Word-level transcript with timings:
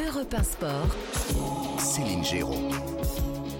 Europe 0.00 0.32
1 0.32 0.42
Sport. 0.42 0.96
Céline 1.78 2.24
Géraud. 2.24 2.70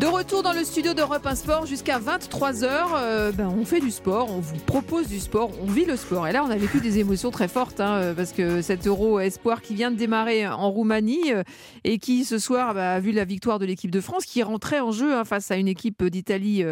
De 0.00 0.06
retour 0.06 0.42
dans 0.42 0.54
le 0.54 0.64
studio 0.64 0.94
d'Europe 0.94 1.26
1 1.26 1.34
Sport 1.34 1.66
jusqu'à 1.66 1.98
23h, 1.98 2.68
euh, 2.96 3.32
ben, 3.32 3.54
on 3.54 3.66
fait 3.66 3.80
du 3.80 3.90
sport, 3.90 4.30
on 4.30 4.40
vous 4.40 4.56
propose 4.56 5.08
du 5.08 5.20
sport, 5.20 5.50
on 5.60 5.66
vit 5.66 5.84
le 5.84 5.94
sport. 5.94 6.26
Et 6.26 6.32
là, 6.32 6.42
on 6.42 6.48
a 6.48 6.56
vécu 6.56 6.80
des 6.80 7.00
émotions 7.00 7.30
très 7.30 7.48
fortes 7.48 7.80
hein, 7.80 7.96
euh, 7.96 8.14
parce 8.14 8.32
que 8.32 8.62
cet 8.62 8.86
Euro 8.86 9.20
Espoir 9.20 9.60
qui 9.60 9.74
vient 9.74 9.90
de 9.90 9.96
démarrer 9.96 10.48
en 10.48 10.70
Roumanie 10.70 11.34
euh, 11.34 11.42
et 11.84 11.98
qui 11.98 12.24
ce 12.24 12.38
soir 12.38 12.72
bah, 12.72 12.94
a 12.94 13.00
vu 13.00 13.12
la 13.12 13.26
victoire 13.26 13.58
de 13.58 13.66
l'équipe 13.66 13.90
de 13.90 14.00
France 14.00 14.24
qui 14.24 14.42
rentrait 14.42 14.80
en 14.80 14.90
jeu 14.90 15.14
hein, 15.14 15.24
face 15.24 15.50
à 15.50 15.56
une 15.56 15.68
équipe 15.68 16.02
d'Italie 16.02 16.64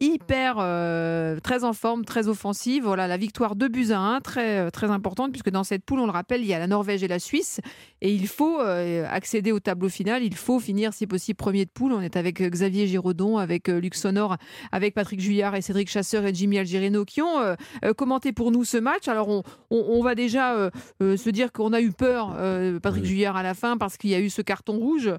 hyper 0.00 0.54
très 1.42 1.64
en 1.64 1.74
forme, 1.74 2.06
très 2.06 2.28
offensive. 2.28 2.84
Voilà, 2.84 3.06
la 3.08 3.18
victoire 3.18 3.56
de 3.56 3.68
buts 3.68 3.90
à 3.90 3.98
1, 3.98 4.20
très, 4.22 4.70
très 4.70 4.90
importante 4.90 5.32
puisque 5.32 5.50
dans 5.50 5.64
cette 5.64 5.84
poule, 5.84 6.00
on 6.00 6.06
le 6.06 6.12
rappelle, 6.12 6.40
il 6.40 6.46
y 6.46 6.54
a 6.54 6.58
la 6.58 6.66
Norvège 6.66 7.02
et 7.02 7.08
la 7.08 7.18
Suisse 7.18 7.60
et 8.00 8.10
il 8.10 8.26
faut 8.26 8.58
accéder 8.58 9.52
au 9.52 9.60
tableau 9.60 9.90
final, 9.90 10.22
il 10.22 10.34
faut 10.34 10.60
finir 10.60 10.94
si 10.94 11.06
possible 11.06 11.36
premier 11.36 11.66
de 11.66 11.70
poule. 11.70 11.92
On 11.92 12.00
est 12.00 12.16
avec 12.16 12.40
Xavier 12.40 12.69
Xavier 12.70 12.86
Giraudon, 12.86 13.38
avec 13.38 13.68
euh, 13.68 13.80
Luc 13.80 13.96
Sonor, 13.96 14.36
avec 14.70 14.94
Patrick 14.94 15.20
Juillard 15.20 15.56
et 15.56 15.60
Cédric 15.60 15.90
Chasseur 15.90 16.24
et 16.24 16.32
Jimmy 16.32 16.58
Algerino 16.58 17.04
qui 17.04 17.20
ont 17.20 17.40
euh, 17.40 17.54
euh, 17.84 17.92
commenté 17.92 18.32
pour 18.32 18.52
nous 18.52 18.64
ce 18.64 18.76
match. 18.76 19.08
Alors 19.08 19.42
on, 19.70 20.02
va 20.02 20.14
déjà 20.14 20.70
se 21.00 21.30
dire 21.30 21.52
qu'on 21.52 21.72
a 21.72 21.80
eu 21.80 21.90
peur, 21.90 22.34
Patrick 22.80 23.04
Juillard 23.04 23.36
à 23.36 23.42
la 23.42 23.54
fin, 23.54 23.76
parce 23.76 23.96
qu'il 23.96 24.10
y 24.10 24.14
a 24.14 24.20
eu 24.20 24.30
ce 24.30 24.40
carton 24.40 24.78
rouge 24.78 25.12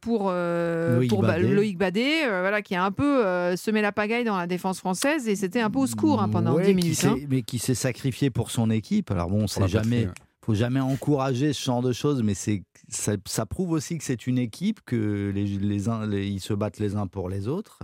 pour, 0.00 0.30
Loïc, 0.30 1.10
pour 1.10 1.22
Badé. 1.22 1.48
Loïc 1.48 1.78
Badé, 1.78 2.26
voilà, 2.26 2.62
qui 2.62 2.74
a 2.74 2.84
un 2.84 2.92
peu 2.92 3.56
semé 3.56 3.82
la 3.82 3.92
pagaille 3.92 4.24
dans 4.24 4.36
la 4.36 4.46
défense 4.46 4.78
française 4.78 5.28
et 5.28 5.34
c'était 5.34 5.60
un 5.60 5.70
peu 5.70 5.80
au 5.80 5.86
secours 5.86 6.22
hein, 6.22 6.28
pendant 6.28 6.58
10 6.58 6.74
minutes. 6.74 7.04
Hein. 7.04 7.16
Mais 7.28 7.42
qui 7.42 7.58
s'est 7.58 7.74
sacrifié 7.74 8.30
pour 8.30 8.50
son 8.50 8.70
équipe. 8.70 9.10
Alors 9.10 9.28
bon, 9.28 9.46
c'est 9.46 9.66
jamais 9.66 10.08
faut 10.46 10.54
jamais 10.54 10.78
encourager 10.78 11.52
ce 11.52 11.64
genre 11.64 11.82
de 11.82 11.92
choses, 11.92 12.22
mais 12.22 12.34
c'est 12.34 12.62
ça, 12.88 13.46
prouve 13.46 13.72
aussi 13.72 13.98
que 13.98 14.04
c'est 14.04 14.28
une 14.28 14.38
équipe, 14.38 14.80
que 14.86 15.32
les, 15.34 15.44
les, 15.44 16.38
se 16.38 16.54
battent 16.54 16.78
les 16.78 16.94
uns 16.94 17.08
pour 17.08 17.28
les 17.28 17.48
autres. 17.48 17.80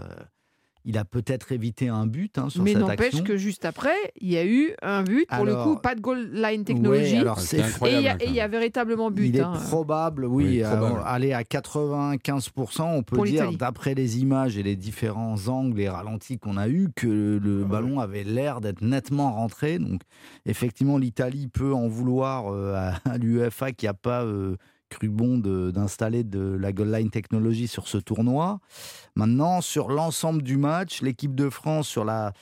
Euh, 0.87 0.93
il 0.93 0.99
a 0.99 1.05
peut-être 1.05 1.53
évité 1.53 1.89
un 1.89 2.07
but 2.07 2.39
hein, 2.39 2.49
sur 2.51 2.63
Mais 2.63 2.73
cette 2.73 2.83
action. 2.83 2.97
Mais 2.99 3.07
n'empêche 3.07 3.23
que 3.23 3.37
juste 3.37 3.65
après, 3.65 3.97
il 4.21 4.31
y 4.31 4.37
a 4.37 4.45
eu 4.45 4.75
un 4.83 5.03
but. 5.03 5.27
Pour 5.29 5.45
le 5.45 5.55
coup, 5.57 5.77
pas 5.77 5.95
de 5.95 6.01
goal 6.01 6.31
line 6.33 6.65
technologie. 6.65 7.17
et 7.17 8.27
il 8.27 8.33
y, 8.33 8.41
a 8.41 8.49
véritablement 8.49 9.11
but. 9.11 9.29
Il 9.29 9.37
est 9.37 9.41
hein. 9.41 9.53
probable, 9.69 10.25
oui. 10.27 10.63
aller 10.63 11.33
à 11.33 11.43
95%, 11.43 12.83
on 12.83 13.03
peut 13.03 13.23
dire, 13.23 13.53
d'après 13.53 13.95
les 13.95 14.19
images 14.19 14.57
et 14.57 14.63
les 14.63 14.77
différents 14.77 15.49
angles 15.49 15.81
et 15.81 15.89
ralentis 15.89 16.39
qu'on 16.39 16.57
a 16.57 16.69
eus, 16.69 16.89
que 16.95 17.41
le 17.43 17.65
ballon 17.65 18.01
avait 18.01 18.25
l'air 18.25 18.61
d'être 18.61 18.83
nettement 18.83 19.33
rentré. 19.33 19.79
Donc, 19.79 20.03
effectivement, 20.47 20.99
l'Italie 20.99 21.49
peut 21.49 21.73
en 21.73 21.89
vouloir 21.89 22.53
euh, 22.53 22.91
à, 23.05 23.19
l'UEFA 23.19 23.73
qui 23.73 23.87
n'a 23.87 23.95
pas 23.95 24.25
euh, 24.25 24.57
cru 24.93 25.09
bon 25.09 25.39
d'installer 25.39 26.23
de, 26.25 26.57
la 26.61 26.73
goal 26.73 26.93
line 26.93 27.11
technologie 27.11 27.69
sur 27.69 27.89
ce 27.89 27.99
tournoi. 27.99 28.61
Maintenant, 29.17 29.61
sur 29.61 29.89
l'ensemble 29.89 30.43
du 30.43 30.57
match, 30.57 31.03
l'équipe 31.03 31.35
de 31.35 31.49
France, 31.49 31.89
sur 31.89 32.05
la, 32.05 32.33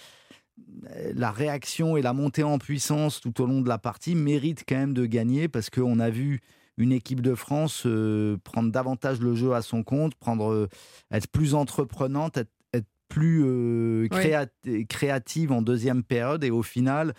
la 1.14 1.30
réaction 1.30 1.96
et 1.96 2.02
la 2.02 2.12
montée 2.12 2.42
en 2.42 2.58
puissance 2.58 3.20
tout 3.20 3.40
au 3.40 3.46
long 3.46 3.60
de 3.60 3.68
la 3.68 3.78
partie, 3.78 4.14
mérite 4.14 4.64
quand 4.68 4.76
même 4.76 4.94
de 4.94 5.06
gagner 5.06 5.48
parce 5.48 5.70
qu'on 5.70 6.00
a 6.00 6.10
vu 6.10 6.40
une 6.76 6.92
équipe 6.92 7.20
de 7.20 7.34
France 7.34 7.84
euh, 7.86 8.36
prendre 8.42 8.72
davantage 8.72 9.20
le 9.20 9.34
jeu 9.34 9.54
à 9.54 9.62
son 9.62 9.82
compte, 9.82 10.14
prendre, 10.14 10.50
euh, 10.50 10.68
être 11.12 11.28
plus 11.28 11.54
entreprenante, 11.54 12.36
être, 12.38 12.50
plus 13.08 13.42
euh, 13.44 14.06
créative 14.88 15.50
en 15.50 15.62
deuxième 15.62 16.04
période 16.04 16.44
et 16.44 16.50
au 16.50 16.62
final, 16.62 17.12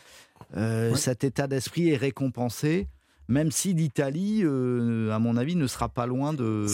cet 0.96 1.26
état 1.26 1.48
d'esprit 1.48 1.90
est 1.90 1.98
récompensé 1.98 2.88
même 3.32 3.52
si 3.52 3.74
l'Italie, 3.74 4.42
euh, 4.44 5.12
à 5.12 5.20
mon 5.20 5.38
avis, 5.38 5.56
ne 5.56 5.66
sera 5.66 5.90
pas 5.90 6.06
loin 6.06 6.34
de, 6.34 6.68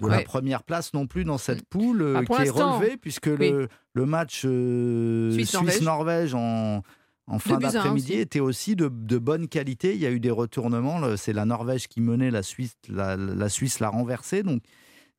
de 0.00 0.06
la 0.06 0.22
première 0.22 0.62
place 0.62 0.94
non 0.94 1.06
plus 1.06 1.24
dans 1.24 1.38
cette 1.38 1.66
poule 1.66 2.02
euh, 2.02 2.16
ah, 2.18 2.24
qui 2.24 2.48
est 2.48 2.50
relevée, 2.50 2.96
puisque 2.96 3.26
le, 3.26 3.68
le, 3.92 4.06
match 4.06 4.42
euh, 4.44 5.30
Suisse-Norvège 5.32 6.34
en, 6.34 6.82
en 7.26 7.38
fin 7.38 7.58
d'après-midi 7.58 8.14
était 8.14 8.40
aussi 8.40 8.76
de, 8.76 8.88
de, 8.88 9.18
bonne 9.18 9.48
qualité. 9.48 9.94
Il 9.94 10.00
y 10.00 10.06
a 10.06 10.10
eu 10.10 10.20
des 10.20 10.30
retournements. 10.30 11.16
C'est 11.16 11.32
la 11.32 11.44
Norvège 11.44 11.88
qui 11.88 12.00
menait, 12.00 12.30
la 12.30 12.42
Suisse 12.42 12.74
la, 12.88 13.16
la 13.16 13.48
Suisse 13.48 13.80
l'a 13.80 13.88
renversé. 13.88 14.42
Donc 14.42 14.62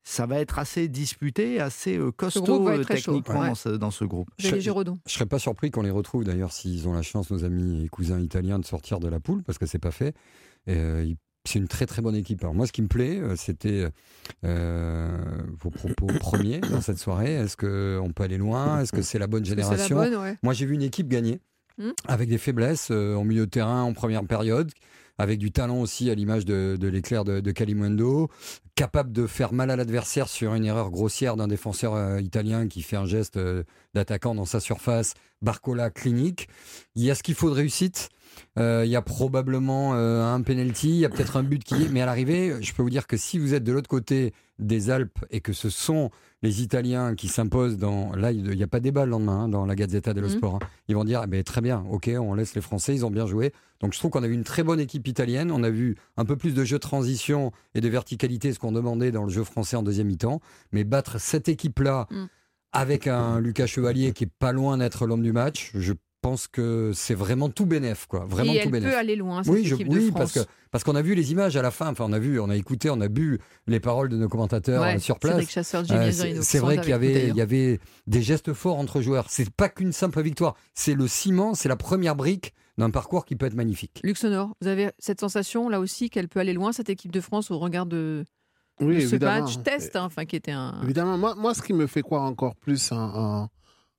ça 0.02 0.26
va 0.26 0.38
être 0.40 0.58
assez 0.58 0.88
disputé, 0.88 1.60
assez 1.60 1.98
costaud 2.16 2.68
techniquement 2.84 3.52
dans, 3.78 3.90
ce, 3.90 4.04
groupe. 4.04 4.28
Je 4.38 4.54
ne 4.54 4.60
serais 5.06 5.26
pas 5.26 5.38
surpris 5.38 5.70
qu'on 5.70 5.82
les 5.82 5.90
retrouve 5.90 6.24
d'ailleurs 6.24 6.52
s'ils 6.52 6.86
ont 6.88 6.92
la 6.92 7.02
chance, 7.02 7.30
nos 7.30 7.44
amis 7.44 7.84
et 7.84 7.88
cousins 7.88 8.20
italiens, 8.20 8.58
de 8.58 8.66
sortir 8.66 9.00
de 9.00 9.08
la 9.08 9.18
poule, 9.18 9.42
parce 9.42 9.56
que 9.56 9.64
c'est 9.66 9.78
pas 9.78 9.90
fait. 9.90 10.14
Euh, 10.68 11.12
c'est 11.46 11.58
une 11.58 11.68
très 11.68 11.86
très 11.86 12.00
bonne 12.00 12.16
équipe. 12.16 12.42
Alors 12.42 12.54
moi, 12.54 12.66
ce 12.66 12.72
qui 12.72 12.80
me 12.80 12.88
plaît, 12.88 13.18
euh, 13.18 13.36
c'était 13.36 13.86
euh, 14.44 15.16
vos 15.60 15.70
propos 15.70 16.06
premiers 16.20 16.60
dans 16.60 16.80
cette 16.80 16.98
soirée. 16.98 17.34
Est-ce 17.34 17.56
qu'on 17.56 18.12
peut 18.12 18.22
aller 18.22 18.38
loin? 18.38 18.80
Est-ce 18.80 18.92
que 18.92 19.02
c'est 19.02 19.18
la 19.18 19.26
bonne 19.26 19.44
génération? 19.44 19.96
Moi, 20.42 20.54
j'ai 20.54 20.66
vu 20.66 20.74
une 20.74 20.82
équipe 20.82 21.08
gagner 21.08 21.40
hmm? 21.78 21.90
avec 22.08 22.28
des 22.28 22.38
faiblesses 22.38 22.90
en 22.90 23.24
milieu 23.24 23.46
de 23.46 23.50
terrain 23.50 23.82
en 23.82 23.92
première 23.92 24.24
période, 24.24 24.70
avec 25.18 25.38
du 25.38 25.52
talent 25.52 25.80
aussi 25.80 26.10
à 26.10 26.14
l'image 26.14 26.44
de, 26.44 26.78
l'éclair 26.80 27.24
de, 27.24 27.50
Kalimundo, 27.50 28.28
capable 28.74 29.12
de 29.12 29.26
faire 29.26 29.52
mal 29.52 29.70
à 29.70 29.76
l'adversaire 29.76 30.28
sur 30.28 30.54
une 30.54 30.64
erreur 30.64 30.90
grossière 30.90 31.36
d'un 31.36 31.48
défenseur 31.48 32.18
italien 32.20 32.66
qui 32.68 32.82
fait 32.82 32.96
un 32.96 33.06
geste 33.06 33.38
d'attaquant 33.94 34.34
dans 34.34 34.44
sa 34.44 34.60
surface, 34.60 35.14
Barcola 35.42 35.90
clinique. 35.90 36.48
Il 36.96 37.04
y 37.04 37.10
a 37.10 37.14
ce 37.14 37.22
qu'il 37.22 37.34
faut 37.34 37.50
de 37.50 37.54
réussite. 37.54 38.08
Euh, 38.58 38.82
il 38.84 38.90
y 38.90 38.96
a 38.96 39.02
probablement 39.02 39.94
euh, 39.94 40.22
un 40.22 40.40
penalty, 40.42 40.88
il 40.88 40.96
y 40.96 41.04
a 41.04 41.08
peut-être 41.08 41.36
un 41.36 41.42
but 41.42 41.62
qui 41.62 41.74
est. 41.74 41.88
Mais 41.88 42.00
à 42.00 42.06
l'arrivée, 42.06 42.56
je 42.60 42.72
peux 42.72 42.82
vous 42.82 42.90
dire 42.90 43.06
que 43.06 43.16
si 43.16 43.38
vous 43.38 43.54
êtes 43.54 43.64
de 43.64 43.72
l'autre 43.72 43.88
côté 43.88 44.32
des 44.58 44.90
Alpes 44.90 45.24
et 45.30 45.40
que 45.40 45.52
ce 45.52 45.70
sont 45.70 46.10
les 46.42 46.62
Italiens 46.62 47.14
qui 47.14 47.28
s'imposent 47.28 47.76
dans. 47.76 48.14
Là, 48.14 48.32
il 48.32 48.42
n'y 48.42 48.62
a 48.62 48.66
pas 48.66 48.80
débat 48.80 49.04
le 49.04 49.10
lendemain 49.10 49.44
hein, 49.44 49.48
dans 49.48 49.66
la 49.66 49.74
Gazzetta 49.74 50.14
dello 50.14 50.28
mhm. 50.28 50.36
Sport. 50.36 50.54
Hein. 50.56 50.66
Ils 50.88 50.94
vont 50.94 51.04
dire 51.04 51.22
eh 51.24 51.26
ben, 51.26 51.42
très 51.42 51.60
bien, 51.60 51.84
ok, 51.90 52.10
on 52.18 52.34
laisse 52.34 52.54
les 52.54 52.60
Français, 52.60 52.94
ils 52.94 53.04
ont 53.04 53.10
bien 53.10 53.26
joué. 53.26 53.52
Donc 53.80 53.92
je 53.92 53.98
trouve 53.98 54.10
qu'on 54.10 54.22
a 54.22 54.28
vu 54.28 54.34
une 54.34 54.44
très 54.44 54.62
bonne 54.62 54.80
équipe 54.80 55.06
italienne. 55.08 55.50
On 55.50 55.62
a 55.62 55.70
vu 55.70 55.96
un 56.16 56.24
peu 56.24 56.36
plus 56.36 56.54
de 56.54 56.64
jeu 56.64 56.76
de 56.76 56.82
transition 56.82 57.52
et 57.74 57.80
de 57.80 57.88
verticalité, 57.88 58.52
ce 58.52 58.58
qu'on 58.58 58.72
demandait 58.72 59.10
dans 59.10 59.24
le 59.24 59.30
jeu 59.30 59.44
français 59.44 59.76
en 59.76 59.82
deuxième 59.82 60.06
mi-temps. 60.06 60.40
Mais 60.72 60.84
battre 60.84 61.20
cette 61.20 61.48
équipe-là. 61.48 62.06
Mm. 62.10 62.24
avec 62.72 63.06
un 63.06 63.38
Lucas 63.38 63.66
Chevalier 63.66 64.12
qui 64.12 64.24
est 64.24 64.32
pas 64.38 64.52
loin 64.52 64.78
d'être 64.78 65.06
l'homme 65.06 65.22
du 65.22 65.32
match. 65.32 65.70
Je 65.74 65.92
pense 66.24 66.46
que 66.46 66.92
c'est 66.94 67.14
vraiment 67.14 67.50
tout 67.50 67.66
bénef, 67.66 68.06
quoi. 68.06 68.24
Vraiment 68.24 68.54
Et 68.54 68.62
tout 68.62 68.74
elle 68.74 68.82
peut 68.82 68.96
aller 68.96 69.14
loin, 69.14 69.42
cette 69.42 69.52
oui, 69.52 69.60
équipe 69.70 69.90
de 69.90 69.98
oui, 69.98 70.06
France. 70.06 70.18
parce 70.18 70.32
que 70.32 70.50
parce 70.70 70.82
qu'on 70.82 70.94
a 70.94 71.02
vu 71.02 71.14
les 71.14 71.32
images 71.32 71.54
à 71.58 71.60
la 71.60 71.70
fin. 71.70 71.88
Enfin, 71.88 72.06
on 72.08 72.14
a 72.14 72.18
vu, 72.18 72.40
on 72.40 72.48
a 72.48 72.56
écouté, 72.56 72.88
on 72.88 72.98
a 73.02 73.08
bu 73.08 73.40
les 73.66 73.78
paroles 73.78 74.08
de 74.08 74.16
nos 74.16 74.26
commentateurs 74.26 74.82
euh, 74.82 74.98
sur 74.98 75.18
place. 75.18 75.44
Euh, 75.90 76.38
c'est 76.40 76.58
vrai 76.60 76.78
qu'il 76.78 76.88
y 76.88 76.94
avait, 76.94 77.28
il 77.28 77.36
y 77.36 77.42
avait 77.42 77.78
des 78.06 78.22
gestes 78.22 78.54
forts 78.54 78.78
entre 78.78 79.02
joueurs. 79.02 79.26
C'est 79.28 79.50
pas 79.50 79.68
qu'une 79.68 79.92
simple 79.92 80.22
victoire. 80.22 80.54
C'est 80.72 80.94
le 80.94 81.06
ciment, 81.08 81.54
c'est 81.54 81.68
la 81.68 81.76
première 81.76 82.16
brique 82.16 82.54
d'un 82.78 82.88
parcours 82.88 83.26
qui 83.26 83.36
peut 83.36 83.44
être 83.44 83.54
magnifique. 83.54 84.00
Luc 84.02 84.16
Sonor, 84.16 84.56
vous 84.62 84.68
avez 84.68 84.92
cette 84.98 85.20
sensation 85.20 85.68
là 85.68 85.78
aussi 85.78 86.08
qu'elle 86.08 86.28
peut 86.28 86.40
aller 86.40 86.54
loin 86.54 86.72
cette 86.72 86.88
équipe 86.88 87.12
de 87.12 87.20
France 87.20 87.50
au 87.50 87.58
regard 87.58 87.84
de, 87.84 88.24
ce 88.80 89.16
match 89.22 89.62
test, 89.62 89.94
hein, 89.94 90.04
enfin 90.04 90.24
qui 90.24 90.36
était 90.36 90.52
un. 90.52 90.80
Évidemment, 90.84 91.18
moi, 91.18 91.34
moi, 91.34 91.52
ce 91.52 91.60
qui 91.60 91.74
me 91.74 91.86
fait 91.86 92.02
croire 92.02 92.22
encore 92.22 92.56
plus 92.56 92.92
en 92.92 93.50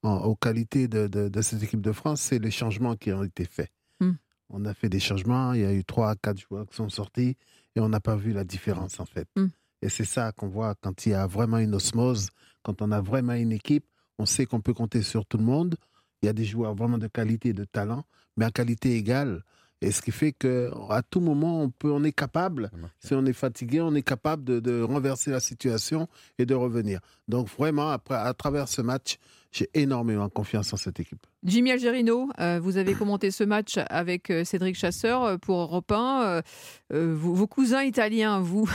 aux 0.06 0.36
qualités 0.36 0.88
de, 0.88 1.42
cette 1.42 1.64
équipe 1.64 1.82
de 1.82 1.92
France, 1.92 2.22
c'est 2.22 2.40
les 2.40 2.52
changements 2.52 2.96
qui 2.96 3.12
ont 3.12 3.24
été 3.24 3.46
faits. 3.46 3.72
Hmm. 4.00 4.14
On 4.50 4.66
a 4.66 4.74
fait 4.74 4.90
des 4.90 5.00
changements, 5.00 5.54
il 5.54 5.62
y 5.62 5.66
a 5.66 5.74
eu 5.74 5.84
trois, 5.84 6.16
quatre 6.16 6.40
joueurs 6.40 6.68
qui 6.68 6.76
sont 6.76 6.90
sortis 6.90 7.36
et 7.76 7.80
on 7.80 7.90
n'a 7.90 8.00
pas 8.00 8.16
vu 8.16 8.32
la 8.32 8.44
différence 8.44 9.00
en 9.00 9.06
fait. 9.06 9.28
Hmm. 9.36 9.48
Et 9.82 9.90
c'est 9.90 10.06
ça 10.06 10.32
qu'on 10.32 10.48
voit 10.48 10.76
quand 10.82 11.06
il 11.06 11.12
y 11.12 11.16
a 11.16 11.28
vraiment 11.28 11.58
une 11.58 11.76
osmose, 11.76 12.30
quand 12.64 12.82
on 12.82 12.92
a 12.92 13.02
vraiment 13.02 13.34
une 13.34 13.52
équipe, 13.52 13.86
on 14.18 14.26
sait 14.26 14.46
qu'on 14.46 14.62
peut 14.62 14.74
compter 14.74 15.02
sur 15.02 15.26
tout 15.26 15.38
le 15.38 15.44
monde. 15.44 15.76
Il 16.22 16.28
y 16.28 16.30
a 16.30 16.34
des 16.34 16.46
joueurs 16.46 16.74
vraiment 16.74 16.98
de 16.98 17.08
qualité, 17.08 17.54
de 17.54 17.66
talent, 17.66 18.04
mais 18.38 18.46
à 18.46 18.52
qualité 18.52 18.96
égale. 18.96 19.44
Et 19.86 19.92
ce 19.92 20.02
qui 20.02 20.12
fait 20.12 20.32
qu'à 20.32 21.04
tout 21.12 21.20
moment, 21.20 21.62
on, 21.62 21.70
peut, 21.70 21.92
on 21.92 22.04
est 22.04 22.12
capable, 22.12 22.72
si 23.00 23.14
on 23.14 23.24
est 23.28 23.34
fatigué, 23.34 23.82
on 23.82 23.94
est 23.94 24.02
capable 24.02 24.44
de, 24.44 24.60
de, 24.60 24.82
renverser 24.82 25.30
la 25.30 25.40
situation 25.40 26.08
et 26.40 26.48
de 26.48 26.56
revenir. 26.56 27.02
Donc 27.28 27.50
vraiment, 27.50 27.90
après, 27.90 28.16
à 28.16 28.34
travers 28.34 28.68
ce 28.68 28.82
match, 28.82 29.20
j'ai 29.52 29.70
énormément 29.76 30.28
confiance 30.28 30.74
en 30.74 30.78
cette 30.78 31.00
équipe. 31.00 31.28
Jimmy 31.44 31.72
Algerino, 31.72 32.30
euh, 32.40 32.60
vous 32.60 32.78
avez 32.78 32.96
commenté 32.96 33.30
ce 33.30 33.44
match 33.44 33.78
avec 33.92 34.32
euh, 34.32 34.44
Cédric 34.44 34.76
Chasseur 34.76 35.24
euh, 35.24 35.38
pour 35.38 35.60
Europe 35.60 35.92
1. 35.92 36.42
vos, 36.90 37.46
cousins 37.46 37.84
italiens, 37.84 38.40
vous, 38.40 38.68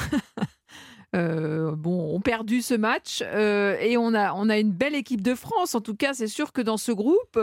bon, 1.13 2.15
ont 2.15 2.21
perdu 2.21 2.63
ce 2.63 2.75
match 2.75 3.21
et 3.21 3.97
on 3.97 4.15
a, 4.15 4.33
on 4.35 4.49
a 4.49 4.61
une 4.61 4.71
belle 4.71 4.95
équipe 4.95 5.23
de 5.23 5.35
France. 5.35 5.75
En 5.75 5.81
tout 5.81 5.97
cas, 5.97 6.15
c'est 6.15 6.29
sûr 6.29 6.53
que 6.53 6.61
dans 6.61 6.77
ce 6.77 6.93
groupe, 6.93 7.37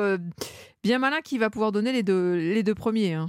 bien 0.84 1.00
malin 1.00 1.20
qui 1.22 1.38
va 1.38 1.50
pouvoir 1.50 1.74
donner 1.74 1.92
les 1.92 2.04
deux, 2.04 2.36
les 2.36 2.64
deux 2.64 2.76
premiers. 2.76 3.14
Hein. 3.14 3.28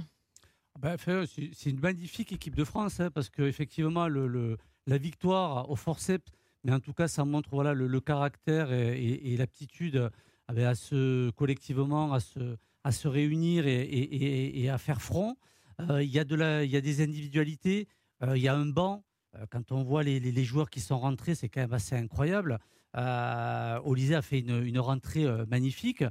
Ben, 0.81 0.95
c'est 0.97 1.69
une 1.69 1.79
magnifique 1.79 2.31
équipe 2.31 2.55
de 2.55 2.63
France 2.63 2.99
hein, 2.99 3.11
parce 3.11 3.29
qu'effectivement, 3.29 4.07
le, 4.07 4.57
la 4.87 4.97
victoire 4.97 5.69
au 5.69 5.75
forceps 5.75 6.31
mais 6.63 6.73
en 6.73 6.79
tout 6.79 6.93
cas, 6.93 7.07
ça 7.07 7.25
montre 7.25 7.63
le, 7.63 7.99
caractère 7.99 8.71
et, 8.71 9.35
l'aptitude 9.37 9.95
euh, 9.95 10.09
à 10.69 10.75
se, 10.75 11.29
collectivement 11.31 12.13
à 12.13 12.19
se, 12.19 13.07
réunir 13.07 13.65
et, 13.67 14.69
à 14.69 14.77
faire 14.77 15.01
front. 15.01 15.35
Euh, 15.89 16.03
il, 16.03 16.09
y 16.09 16.19
a 16.19 16.81
des 16.81 17.01
individualités, 17.01 17.87
euh, 18.23 18.37
il 18.37 18.43
y 18.43 18.49
a 18.49 18.55
un 18.55 18.65
banc, 18.65 19.03
quand 19.51 19.71
on 19.71 19.83
voit 19.83 20.03
les, 20.03 20.43
joueurs 20.43 20.69
qui 20.69 20.81
sont 20.81 20.97
rentrés, 20.99 21.35
c'est 21.35 21.49
quand 21.49 21.61
même 21.61 21.73
assez 21.73 21.95
incroyable. 21.95 22.59
Euh, 22.97 23.79
Olysée 23.85 24.15
a 24.15 24.21
fait 24.21 24.39
une, 24.39 24.79
rentrée 24.79 25.25
magnifique. 25.47 26.03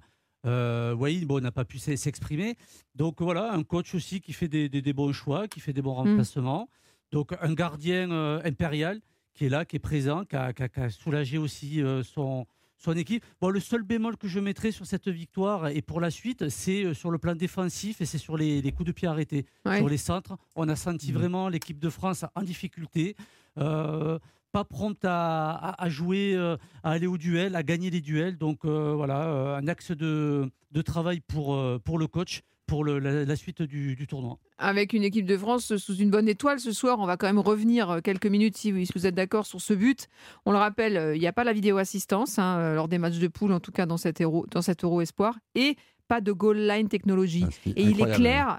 Euh, 0.47 0.95
bon, 0.95 1.41
n'a 1.41 1.53
pas 1.53 1.65
pu 1.65 1.79
s'exprimer. 1.79 2.57
Donc 2.95 3.21
voilà, 3.21 3.53
un 3.53 3.63
coach 3.63 3.95
aussi 3.95 4.21
qui 4.21 4.33
fait 4.33 4.49
des, 4.49 4.93
bons 4.93 5.13
choix, 5.13 5.49
qui 5.49 5.61
fait 5.61 5.73
des 5.73 5.83
bons 5.83 5.95
mm. 5.95 6.09
remplacements. 6.09 6.69
Donc 7.11 7.33
un 7.41 7.55
gardien 7.55 8.11
impérial 8.45 9.01
qui 9.35 9.47
est 9.47 9.49
là, 9.49 9.65
qui 9.65 9.77
est 9.77 9.81
présent, 9.81 10.25
qui 10.25 10.37
a, 10.37 10.91
soulagé 10.91 11.39
aussi 11.39 11.83
son, 12.03 12.47
son 12.79 12.93
équipe. 12.93 13.25
Bon, 13.41 13.51
le 13.51 13.61
seul 13.61 13.83
bémol 13.83 14.17
que 14.17 14.29
je 14.29 14.41
mettrai 14.41 14.71
sur 14.71 14.87
cette 14.87 15.09
victoire 15.09 15.69
et 15.69 15.83
pour 15.83 16.01
la 16.01 16.11
suite, 16.11 16.49
c'est 16.49 16.85
euh, 16.85 16.95
sur 16.95 17.11
le 17.11 17.19
plan 17.19 17.35
défensif 17.35 18.01
et 18.01 18.05
c'est 18.05 18.19
sur 18.19 18.37
les, 18.37 18.63
coups 18.73 18.87
de 18.87 18.93
pied 18.93 19.09
arrêtés. 19.09 19.47
Sur 19.77 19.89
les 19.89 19.99
centres, 19.99 20.39
on 20.55 20.69
a 20.69 20.77
senti 20.77 21.13
mmh. 21.13 21.17
vraiment 21.17 21.49
l'équipe 21.49 21.79
de 21.79 21.91
France 21.91 22.25
en 22.35 22.43
difficulté. 22.43 23.17
Euh, 23.59 24.19
pas 24.53 24.65
prompte 24.65 25.05
à, 25.05 25.77
jouer, 25.89 26.35
euh, 26.35 26.57
à 26.83 26.93
aller 26.93 27.07
au 27.07 27.19
duel, 27.19 27.57
à 27.57 27.63
gagner 27.63 27.91
les 27.91 28.01
duels. 28.01 28.39
Donc 28.39 28.65
voilà, 28.65 29.57
un 29.57 29.69
axe 29.69 29.93
de, 29.93 30.51
travail 30.85 31.21
pour, 31.21 31.59
pour 31.85 31.99
le 31.99 32.07
coach 32.07 32.43
pour 32.69 32.85
la, 32.85 33.35
suite 33.35 33.63
du, 33.63 34.07
tournoi. 34.07 34.39
Avec 34.59 34.93
une 34.93 35.03
équipe 35.03 35.27
de 35.27 35.37
France 35.37 35.77
sous 35.77 35.97
une 35.97 36.11
bonne 36.11 36.29
étoile 36.29 36.61
ce 36.61 36.71
soir, 36.71 37.01
on 37.01 37.07
va 37.07 37.17
quand 37.17 37.27
même 37.27 37.39
revenir 37.39 37.91
euh, 37.91 38.01
quelques 38.01 38.27
minutes 38.27 38.57
si 38.57 38.71
vous 38.71 39.07
êtes 39.07 39.15
d'accord 39.15 39.47
sur 39.47 39.61
ce 39.61 39.73
but. 39.73 40.07
On 40.45 40.53
le 40.53 40.59
rappelle, 40.59 40.97
euh, 40.97 41.17
il 41.17 41.21
n'y 41.21 41.27
a 41.27 41.33
pas 41.33 41.45
la 41.45 41.55
vidéo 41.55 41.79
assistance 41.79 42.39
hein, 42.39 42.59
euh, 42.59 42.75
lors 42.75 42.87
des 42.87 42.99
matchs 42.99 43.19
de 43.19 43.27
poule, 43.27 43.53
en 43.53 43.61
tout 43.61 43.73
cas 43.73 43.87
dans 43.87 43.97
cet 43.97 44.21
Euro, 44.21 44.47
dans 44.51 44.63
cet 44.63 44.85
Euro 44.85 45.01
Espoir. 45.01 45.39
Et 45.55 45.77
pas 46.09 46.21
de 46.21 46.33
goal 46.33 46.57
line 46.57 46.89
technologie. 46.89 47.45
Ah, 47.47 47.71
et 47.77 47.83
il 47.83 48.01
est 48.01 48.15
clair, 48.15 48.59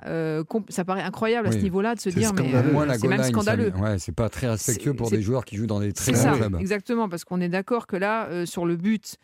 ça 0.70 0.86
paraît 0.86 1.02
incroyable 1.02 1.48
à 1.48 1.52
ce 1.52 1.58
niveau-là 1.58 1.96
de 1.96 2.00
se 2.00 2.10
dire, 2.10 2.32
mais 2.34 2.52
c'est 2.98 3.08
même 3.08 3.24
scandaleux. 3.24 3.72
Ouais, 3.80 4.00
c'est 4.00 4.16
pas 4.16 4.30
très 4.30 4.48
respectueux 4.48 4.94
pour 4.94 5.10
des 5.10 5.22
joueurs 5.22 5.46
qui 5.46 5.58
jouent 5.58 5.68
dans 5.68 5.80
des 5.80 5.94
très 5.94 6.12
grands 6.14 6.38
clubs. 6.38 6.56
Exactement, 6.60 7.10
parce 7.10 7.26
qu'on 7.26 7.42
est 7.42 7.50
d'accord 7.50 7.88
que 7.88 7.96
là, 7.96 8.46
sur 8.46 8.66
le 8.66 8.76
but, 8.76 9.18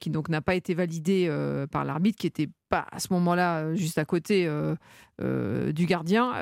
qui 0.00 0.10
donc 0.10 0.28
n'a 0.28 0.40
pas 0.40 0.54
été 0.54 0.74
validé 0.74 1.30
par 1.70 1.84
l'arbitre, 1.84 2.18
qui 2.18 2.26
était 2.26 2.48
pas 2.68 2.86
à 2.90 3.00
ce 3.00 3.12
moment-là 3.12 3.60
euh, 3.60 3.74
juste 3.74 3.98
à 3.98 4.04
côté 4.04 4.46
euh, 4.46 4.74
euh, 5.20 5.72
du 5.72 5.86
gardien, 5.86 6.32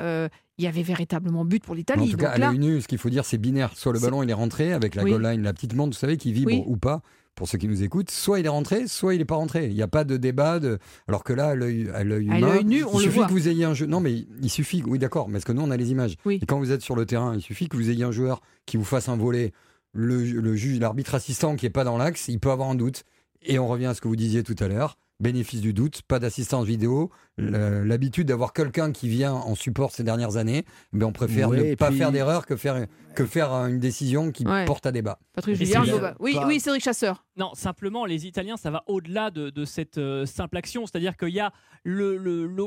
il 0.57 0.63
y 0.63 0.67
avait 0.67 0.83
véritablement 0.83 1.45
but 1.45 1.63
pour 1.63 1.75
l'Italie. 1.75 2.09
En 2.09 2.11
tout 2.11 2.17
cas, 2.17 2.31
à 2.31 2.37
l'œil 2.37 2.57
nu, 2.57 2.81
ce 2.81 2.87
qu'il 2.87 2.97
faut 2.97 3.09
dire, 3.09 3.25
c'est 3.25 3.37
binaire. 3.37 3.71
Soit 3.75 3.93
le 3.93 3.99
ballon 3.99 4.23
il 4.23 4.29
est 4.29 4.33
rentré 4.33 4.73
avec 4.73 4.95
la 4.95 5.03
goal 5.03 5.21
line, 5.21 5.43
la 5.43 5.53
petite 5.53 5.75
montre, 5.75 5.95
vous 5.95 5.99
savez, 5.99 6.17
qui 6.17 6.33
vibre 6.33 6.67
ou 6.67 6.77
pas. 6.77 7.01
Pour 7.37 7.47
ceux 7.47 7.59
qui 7.59 7.67
nous 7.67 7.83
écoutent, 7.83 8.09
soit 8.09 8.39
il 8.39 8.47
est 8.47 8.49
rentré, 8.49 8.87
soit 8.87 9.13
il 9.13 9.19
n'est 9.19 9.25
pas 9.25 9.35
rentré. 9.35 9.67
Il 9.67 9.75
n'y 9.75 9.83
a 9.83 9.87
pas 9.87 10.03
de 10.03 10.17
débat. 10.17 10.59
De... 10.59 10.79
Alors 11.07 11.23
que 11.23 11.33
là, 11.33 11.49
à 11.49 11.55
l'œil 11.55 11.85
nu, 12.65 12.83
on 12.83 12.99
il 12.99 13.03
suffit 13.03 13.19
que 13.19 13.31
vous 13.31 13.47
ayez 13.47 13.63
un 13.63 13.75
jeu. 13.75 13.85
Non, 13.85 13.99
mais 13.99 14.25
il 14.41 14.49
suffit. 14.49 14.81
Oui, 14.85 14.97
d'accord. 14.97 15.29
Mais 15.29 15.37
est-ce 15.37 15.45
que 15.45 15.51
nous, 15.51 15.61
on 15.61 15.69
a 15.69 15.77
les 15.77 15.91
images 15.91 16.15
Et 16.27 16.45
quand 16.47 16.57
vous 16.57 16.71
êtes 16.71 16.81
sur 16.81 16.95
le 16.95 17.05
terrain, 17.05 17.35
il 17.35 17.41
suffit 17.41 17.69
que 17.69 17.77
vous 17.77 17.91
ayez 17.91 18.03
un 18.03 18.11
joueur 18.11 18.41
qui 18.65 18.75
vous 18.77 18.83
fasse 18.83 19.07
un 19.07 19.17
volet. 19.17 19.53
Le, 19.93 20.23
le 20.23 20.55
juge, 20.55 20.79
l'arbitre 20.79 21.13
assistant 21.13 21.55
qui 21.55 21.65
n'est 21.65 21.71
pas 21.71 21.83
dans 21.83 21.97
l'axe, 21.97 22.27
il 22.27 22.39
peut 22.39 22.51
avoir 22.51 22.69
un 22.69 22.75
doute. 22.75 23.03
Et 23.43 23.59
on 23.59 23.67
revient 23.67 23.85
à 23.85 23.93
ce 23.93 24.01
que 24.01 24.07
vous 24.07 24.15
disiez 24.15 24.41
tout 24.41 24.55
à 24.59 24.67
l'heure 24.67 24.97
bénéfice 25.19 25.61
du 25.61 25.73
doute, 25.73 26.01
pas 26.03 26.19
d'assistance 26.19 26.65
vidéo, 26.65 27.09
l'habitude 27.37 28.27
d'avoir 28.27 28.53
quelqu'un 28.53 28.91
qui 28.91 29.09
vient 29.09 29.33
en 29.33 29.55
support 29.55 29.91
ces 29.91 30.03
dernières 30.03 30.37
années, 30.37 30.65
mais 30.91 31.05
on 31.05 31.11
préfère 31.11 31.49
ne 31.49 31.75
pas 31.75 31.91
faire 31.91 32.11
d'erreur 32.11 32.45
que 32.45 32.55
faire, 32.55 32.85
que 33.15 33.25
faire 33.25 33.51
une 33.51 33.79
décision 33.79 34.31
qui 34.31 34.45
porte 34.65 34.85
à 34.85 34.91
débat. 34.91 35.19
Patrick 35.33 35.55
Julien, 35.55 35.83
oui, 36.19 36.37
oui, 36.45 36.59
Cédric 36.59 36.83
Chasseur. 36.83 37.25
Non, 37.37 37.53
simplement, 37.53 38.05
les 38.05 38.25
Italiens, 38.25 38.57
ça 38.57 38.71
va 38.71 38.83
au-delà 38.87 39.29
de, 39.29 39.65
cette 39.65 39.99
euh, 39.99 40.25
simple 40.25 40.57
action. 40.57 40.87
C'est-à-dire 40.87 41.15
qu'il 41.17 41.29
y 41.29 41.39
a 41.39 41.51
le, 41.83 42.17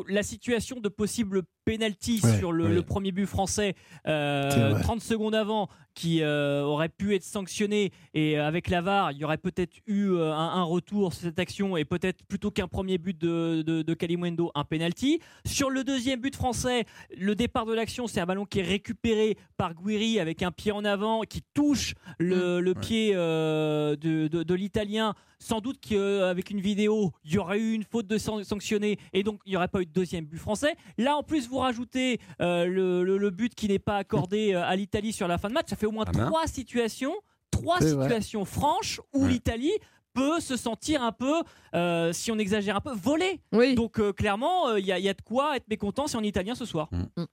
la 0.09 0.23
situation 0.23 0.79
de 0.81 0.89
possible 0.89 1.43
penalty 1.65 2.21
sur 2.39 2.53
le, 2.53 2.81
premier 2.83 3.13
but 3.13 3.27
français 3.27 3.75
30 4.05 4.09
euh, 4.09 4.81
secondes 5.01 5.35
avant 5.35 5.69
qui 5.95 6.23
euh, 6.23 6.63
aurait 6.63 6.89
pu 6.89 7.15
être 7.15 7.25
sanctionné 7.25 7.93
et 8.15 8.39
avec 8.39 8.71
la 8.71 8.81
VAR, 8.81 9.13
il 9.13 9.19
y 9.19 9.25
aurait 9.25 9.39
peut-être 9.39 9.77
eu 9.87 10.17
un, 10.19 10.63
retour 10.63 11.13
sur 11.13 11.23
cette 11.23 11.39
action 11.39 11.77
et 11.77 11.85
peut-être 11.85 12.25
plutôt 12.25 12.51
qu'un 12.51 12.69
premier 12.69 12.97
but 12.97 13.19
de, 13.19 13.63
de, 13.63 13.83
de 13.83 13.95
Kalimwendo, 13.95 14.51
un 14.61 14.65
penalty. 14.65 15.21
Sur 15.45 15.71
le 15.71 15.85
deuxième 15.85 16.21
but 16.21 16.37
français, 16.37 16.85
le 17.17 17.35
départ 17.35 17.67
de 17.67 17.75
l'action, 17.75 18.07
c'est 18.07 18.21
un 18.21 18.27
ballon 18.27 18.45
qui 18.45 18.61
est 18.61 18.65
récupéré 18.65 19.37
par 19.57 19.75
Guiri 19.75 20.21
avec 20.21 20.43
un 20.43 20.53
pied 20.53 20.73
en 20.73 20.85
avant 20.85 21.23
qui 21.23 21.43
touche 21.55 21.95
le, 22.19 22.61
mmh. 22.61 22.75
pied 22.81 23.15
de, 23.15 24.27
de 24.29 24.55
l'italien, 24.55 25.15
sans 25.41 25.61
doute 25.61 25.81
qu'avec 25.81 26.51
une 26.51 26.61
vidéo, 26.61 27.13
il 27.25 27.33
y 27.33 27.39
aurait 27.39 27.59
eu 27.59 27.73
une 27.73 27.83
faute 27.83 28.07
de 28.07 28.19
sanctionner 28.19 28.99
et 29.13 29.23
donc 29.23 29.41
il 29.47 29.51
n'y 29.51 29.57
aurait 29.57 29.69
pas 29.69 29.81
eu 29.81 29.87
de 29.87 29.91
deuxième 29.91 30.27
but 30.27 30.39
français. 30.39 30.77
Là, 30.99 31.17
en 31.17 31.23
plus, 31.23 31.49
vous 31.49 31.59
rajoutez 31.59 32.21
euh, 32.41 32.67
le, 32.67 33.31
but 33.31 33.55
qui 33.55 33.69
n'est 33.69 33.79
pas 33.79 33.97
accordé 33.97 34.53
euh, 34.53 34.63
à 34.63 34.77
l'Italie 34.77 35.13
sur 35.13 35.27
la 35.27 35.39
fin 35.39 35.49
de 35.49 35.55
match. 35.55 35.69
Ça 35.69 35.77
fait 35.77 35.87
au 35.87 35.93
moins 35.93 36.05
ah 36.07 36.13
ben. 36.13 36.27
trois 36.27 36.47
situations, 36.47 37.15
trois 37.51 37.81
situations 37.81 38.45
franches 38.45 39.01
où 39.15 39.27
l'Italie 39.27 39.73
peut 40.21 40.41
se 40.41 40.57
sentir 40.57 41.03
un 41.03 41.13
peu, 41.13 41.43
euh, 41.75 42.13
si 42.13 42.31
on 42.31 42.39
exagère 42.39 42.77
un 42.77 42.81
peu, 42.81 42.93
volé. 42.93 43.41
Donc 43.75 44.01
clairement, 44.15 44.75
il 44.77 44.87
y, 44.87 44.93
a 44.93 45.15
de 45.15 45.23
quoi 45.23 45.57
être 45.57 45.69
mécontent 45.69 46.07
si 46.07 46.17
on 46.17 46.23
est 46.23 46.29
italien 46.29 46.55
ce 46.55 46.65
soir. 46.65 46.89
Mm. 46.93 47.23
Mm. 47.23 47.27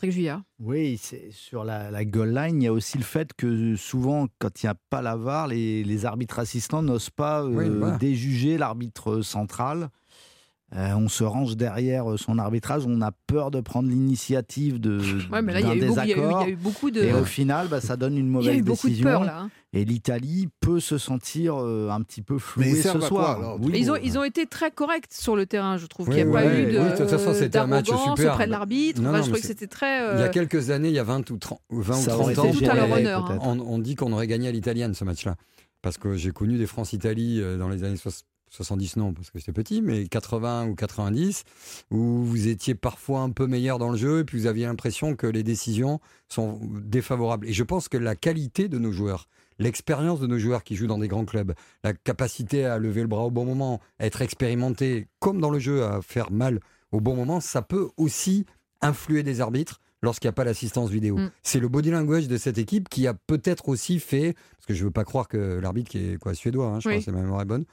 Patrick 0.00 0.30
Oui, 0.60 0.96
c'est 0.96 1.32
sur 1.32 1.64
la, 1.64 1.90
la, 1.90 2.04
goal 2.04 2.32
line, 2.32 2.62
il 2.62 2.66
y 2.66 2.68
a 2.68 2.72
aussi 2.72 2.98
le 2.98 3.04
fait 3.04 3.32
que 3.34 3.74
souvent, 3.74 4.28
quand 4.38 4.62
il 4.62 4.66
n'y 4.66 4.70
a 4.70 4.76
pas 4.90 5.02
la 5.02 5.16
VAR, 5.16 5.48
les, 5.48 6.06
arbitres 6.06 6.38
assistants 6.38 6.82
n'osent 6.82 7.10
pas 7.10 7.42
euh, 7.42 7.98
déjuger 7.98 8.58
l'arbitre 8.58 9.22
central. 9.22 9.88
Euh, 10.76 10.92
on 10.94 11.08
se 11.08 11.24
range 11.24 11.56
derrière 11.56 12.10
euh, 12.10 12.18
son 12.18 12.38
arbitrage, 12.38 12.82
on 12.86 13.00
a 13.00 13.10
peur 13.10 13.50
de 13.50 13.60
prendre 13.60 13.88
l'initiative 13.88 14.78
de 14.78 15.00
ouais, 15.32 15.40
mais 15.40 15.54
là, 15.54 15.60
il 15.60 15.66
y, 15.66 16.12
a 16.12 16.48
eu 16.48 16.56
beaucoup 16.56 16.90
de... 16.90 17.00
Et 17.02 17.14
au 17.14 17.24
final, 17.24 17.68
bah, 17.68 17.80
ça 17.80 17.96
donne 17.96 18.18
une 18.18 18.28
mauvaise 18.28 18.48
décision. 18.48 18.54
Il 18.54 18.56
y 18.56 18.58
a 18.58 18.60
eu 18.60 18.62
beaucoup 18.62 18.88
de 18.90 19.02
peur, 19.02 19.24
là. 19.24 19.38
Hein. 19.40 19.50
Et 19.72 19.86
l'Italie 19.86 20.50
peut 20.60 20.78
se 20.78 20.98
sentir 20.98 21.56
euh, 21.56 21.88
un 21.88 22.02
petit 22.02 22.20
peu 22.20 22.38
flouée 22.38 22.74
ce 22.82 23.00
soir. 23.00 23.56
ils, 23.72 23.90
ont, 23.90 23.96
ils 23.96 24.18
ont 24.18 24.24
été 24.24 24.44
très 24.44 24.70
corrects 24.70 25.06
sur 25.10 25.36
le 25.36 25.46
terrain, 25.46 25.78
je 25.78 25.86
trouve. 25.86 26.06
qu'il 26.06 26.16
n'y 26.16 26.30
a 26.30 26.32
pas 26.32 26.44
eu 26.44 26.66
de, 26.66 26.78
oui, 26.78 26.90
de 26.90 26.96
toute 26.98 27.08
façon, 27.08 27.32
c'était 27.32 27.58
un 27.58 27.66
match 27.66 27.86
super. 27.86 28.32
auprès 28.32 28.46
de 28.46 28.50
l'arbitre. 28.50 29.00
je 29.02 29.08
trouvais 29.08 29.40
que 29.40 29.46
c'était 29.46 29.68
très... 29.68 30.16
Il 30.16 30.20
y 30.20 30.22
a 30.22 30.28
quelques 30.28 30.68
années, 30.68 30.88
il 30.88 30.94
y 30.94 30.98
a 30.98 31.04
20 31.04 31.30
ou 31.30 31.38
30, 31.38 31.60
20 31.70 31.96
ou 31.98 32.34
30 32.34 32.38
ans, 32.38 32.52
tout 32.52 32.64
à 32.70 32.74
leur 32.74 32.90
honneur, 32.90 33.30
hein. 33.30 33.38
on, 33.40 33.58
on, 33.58 33.78
dit 33.78 33.94
qu'on 33.94 34.12
aurait 34.12 34.26
gagné 34.26 34.48
à 34.48 34.52
l'italienne 34.52 34.92
ce 34.92 35.04
match-là. 35.04 35.36
Parce 35.80 35.96
que 35.96 36.14
j'ai 36.14 36.32
connu 36.32 36.58
des 36.58 36.66
France-Italie 36.66 37.40
dans 37.58 37.70
les 37.70 37.84
années 37.84 37.96
60 37.96 38.24
70 38.50 38.96
non, 38.96 39.12
parce 39.12 39.30
que 39.30 39.38
j'étais 39.38 39.52
petit, 39.52 39.82
mais 39.82 40.06
80 40.06 40.68
ou 40.68 40.74
90, 40.74 41.44
où 41.90 42.24
vous 42.24 42.48
étiez 42.48 42.74
parfois 42.74 43.20
un 43.20 43.30
peu 43.30 43.46
meilleur 43.46 43.78
dans 43.78 43.90
le 43.90 43.96
jeu, 43.96 44.20
et 44.20 44.24
puis 44.24 44.38
vous 44.38 44.46
aviez 44.46 44.66
l'impression 44.66 45.16
que 45.16 45.26
les 45.26 45.42
décisions 45.42 46.00
sont 46.28 46.60
défavorables. 46.62 47.48
Et 47.48 47.52
je 47.52 47.64
pense 47.64 47.88
que 47.88 47.96
la 47.96 48.16
qualité 48.16 48.68
de 48.68 48.78
nos 48.78 48.92
joueurs, 48.92 49.28
l'expérience 49.58 50.20
de 50.20 50.26
nos 50.26 50.38
joueurs 50.38 50.64
qui 50.64 50.76
jouent 50.76 50.86
dans 50.86 50.98
des 50.98 51.08
grands 51.08 51.24
clubs, 51.24 51.54
la 51.84 51.92
capacité 51.92 52.64
à 52.64 52.78
lever 52.78 53.02
le 53.02 53.08
bras 53.08 53.24
au 53.24 53.30
bon 53.30 53.44
moment, 53.44 53.80
à 53.98 54.06
être 54.06 54.22
expérimenté, 54.22 55.08
comme 55.18 55.40
dans 55.40 55.50
le 55.50 55.58
jeu, 55.58 55.84
à 55.84 56.00
faire 56.02 56.30
mal 56.30 56.60
au 56.92 57.00
bon 57.00 57.14
moment, 57.14 57.40
ça 57.40 57.62
peut 57.62 57.88
aussi 57.96 58.46
influer 58.80 59.22
des 59.22 59.40
arbitres 59.40 59.80
lorsqu'il 60.02 60.28
n'y 60.28 60.30
a 60.30 60.34
pas 60.34 60.44
l'assistance 60.44 60.90
vidéo. 60.90 61.16
Mm. 61.16 61.30
C'est 61.42 61.60
le 61.60 61.68
body 61.68 61.90
language 61.90 62.28
de 62.28 62.36
cette 62.36 62.58
équipe 62.58 62.88
qui 62.88 63.06
a 63.06 63.14
peut-être 63.14 63.68
aussi 63.68 63.98
fait, 63.98 64.34
parce 64.52 64.66
que 64.66 64.74
je 64.74 64.80
ne 64.80 64.84
veux 64.84 64.92
pas 64.92 65.04
croire 65.04 65.28
que 65.28 65.58
l'arbitre 65.60 65.90
qui 65.90 65.98
est 65.98 66.18
quoi 66.18 66.34
suédois, 66.34 66.66
hein, 66.66 66.80
je 66.80 66.88
crois 66.88 66.98
que 66.98 67.04
c'est 67.04 67.12
ma 67.12 67.22
mémoire 67.22 67.42
est 67.42 67.46
bonne, 67.46 67.64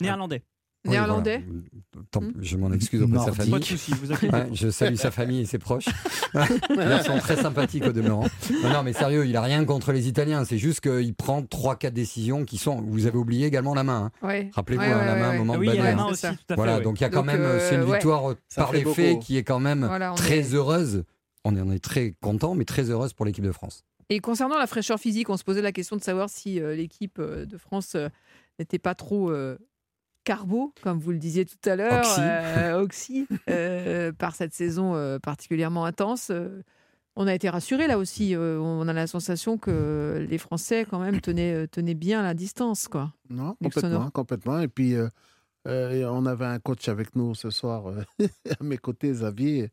Néerlandais. 0.00 0.42
Néerlandais 0.84 1.40
hmm. 1.40 2.30
Je 2.40 2.56
m'en 2.56 2.72
excuse 2.72 3.02
auprès 3.02 3.18
de 3.18 3.22
sa 3.22 3.32
famille. 3.32 3.52
Pas 3.52 3.58
de 3.58 3.64
souci, 3.64 3.92
vous 3.92 4.14
je 4.54 4.70
salue 4.70 4.94
sa 4.94 5.10
famille 5.10 5.40
et 5.40 5.44
ses 5.44 5.58
proches. 5.58 5.88
Ils 6.34 7.02
sont 7.04 7.18
très 7.18 7.36
sympathiques 7.36 7.84
au 7.84 7.92
demeurant. 7.92 8.26
Non, 8.62 8.82
mais 8.82 8.94
sérieux, 8.94 9.26
il 9.26 9.36
a 9.36 9.42
rien 9.42 9.64
contre 9.64 9.92
les 9.92 10.08
Italiens. 10.08 10.44
C'est 10.44 10.58
juste 10.58 10.80
qu'il 10.80 11.14
prend 11.14 11.42
3-4 11.42 11.90
décisions 11.90 12.44
qui 12.44 12.56
sont. 12.56 12.80
Vous 12.80 13.06
avez 13.06 13.18
oublié 13.18 13.46
également 13.46 13.74
la 13.74 13.84
main. 13.84 14.10
Hein. 14.22 14.48
Rappelez-vous 14.54 14.82
hein, 14.82 15.04
la 15.04 15.16
main 15.16 15.34
au 15.34 15.44
moment 15.44 15.58
oui, 15.58 15.66
de 15.66 15.72
a 15.72 15.84
la 15.84 15.96
main 15.96 16.06
aussi, 16.06 16.26
Voilà, 16.56 16.80
donc 16.80 17.00
il 17.00 17.02
y 17.02 17.06
a 17.06 17.10
quand 17.10 17.24
même. 17.24 17.42
Euh, 17.42 17.60
c'est 17.60 17.74
une 17.74 17.82
euh, 17.82 17.92
victoire 17.92 18.34
par 18.56 18.72
les 18.72 18.84
faits 18.84 19.18
qui 19.18 19.36
est 19.36 19.44
quand 19.44 19.60
même 19.60 19.88
très 20.16 20.54
heureuse. 20.54 21.04
On 21.44 21.56
en 21.58 21.70
est 21.70 21.82
très 21.82 22.14
content, 22.22 22.54
mais 22.54 22.64
très 22.64 22.90
heureuse 22.90 23.12
pour 23.12 23.26
l'équipe 23.26 23.44
de 23.44 23.52
France. 23.52 23.84
Et 24.08 24.20
concernant 24.20 24.58
la 24.58 24.66
fraîcheur 24.66 24.98
physique, 24.98 25.28
on 25.30 25.36
se 25.36 25.44
posait 25.44 25.62
la 25.62 25.72
question 25.72 25.96
de 25.96 26.02
savoir 26.02 26.30
si 26.30 26.60
euh, 26.60 26.74
l'équipe 26.74 27.20
de 27.20 27.58
France 27.58 27.96
n'était 28.58 28.78
pas 28.78 28.94
trop 28.94 29.30
carbo, 30.24 30.72
comme 30.82 30.98
vous 30.98 31.12
le 31.12 31.18
disiez 31.18 31.44
tout 31.44 31.56
à 31.68 31.76
l'heure, 31.76 32.80
oxy, 32.80 33.26
euh, 33.30 33.36
euh, 33.50 34.12
par 34.12 34.34
cette 34.34 34.54
saison 34.54 34.94
euh, 34.94 35.18
particulièrement 35.18 35.84
intense. 35.84 36.30
on 37.16 37.26
a 37.26 37.34
été 37.34 37.48
rassurés 37.48 37.86
là 37.86 37.98
aussi. 37.98 38.34
on 38.36 38.88
a 38.88 38.92
la 38.92 39.06
sensation 39.06 39.58
que 39.58 40.26
les 40.28 40.38
Français 40.38 40.86
quand 40.88 40.98
même 40.98 41.20
tenaient, 41.20 41.66
tenaient 41.68 41.94
bien 41.94 42.22
la 42.22 42.34
distance, 42.34 42.88
quoi. 42.88 43.12
Non, 43.28 43.56
complètement, 43.62 44.10
complètement. 44.10 44.60
Et 44.60 44.68
puis 44.68 44.94
on 45.66 46.26
avait 46.26 46.46
un 46.46 46.58
coach 46.58 46.88
avec 46.88 47.16
nous 47.16 47.34
ce 47.34 47.50
soir 47.50 47.86
à 48.60 48.64
mes 48.64 48.78
côtés, 48.78 49.10
Xavier 49.10 49.70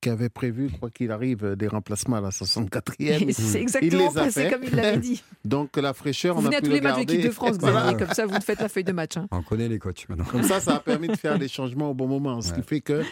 qui 0.00 0.08
avait 0.08 0.28
prévu, 0.28 0.70
quoi 0.70 0.90
qu'il 0.90 1.10
arrive, 1.10 1.54
des 1.56 1.68
remplacements 1.68 2.16
à 2.16 2.20
la 2.20 2.30
64e. 2.30 3.32
C'est 3.32 3.60
exactement 3.60 4.12
passé 4.12 4.48
comme 4.50 4.64
il 4.64 4.74
l'avait 4.74 4.98
dit. 4.98 5.22
Donc 5.44 5.76
la 5.76 5.92
fraîcheur, 5.92 6.34
vous 6.34 6.42
on 6.42 6.44
venez 6.44 6.56
à 6.56 6.60
tous 6.60 6.70
les 6.70 6.80
matchs 6.80 7.04
de 7.04 7.12
l'équipe 7.12 7.26
de 7.26 7.30
France, 7.30 7.58
Xavier, 7.58 7.96
comme 7.96 8.14
ça 8.14 8.26
vous 8.26 8.40
faites 8.40 8.60
la 8.60 8.68
feuille 8.68 8.84
de 8.84 8.92
match. 8.92 9.16
Hein. 9.16 9.26
On 9.30 9.42
connaît 9.42 9.68
les 9.68 9.78
coachs 9.78 10.08
maintenant. 10.08 10.24
Comme 10.24 10.42
ça, 10.42 10.60
ça 10.60 10.76
a 10.76 10.80
permis 10.80 11.08
de 11.08 11.16
faire 11.16 11.38
des 11.38 11.48
changements 11.48 11.90
au 11.90 11.94
bon 11.94 12.06
moment, 12.06 12.40
ce 12.40 12.52
qui 12.52 12.62
fait 12.62 12.80
que 12.80 13.02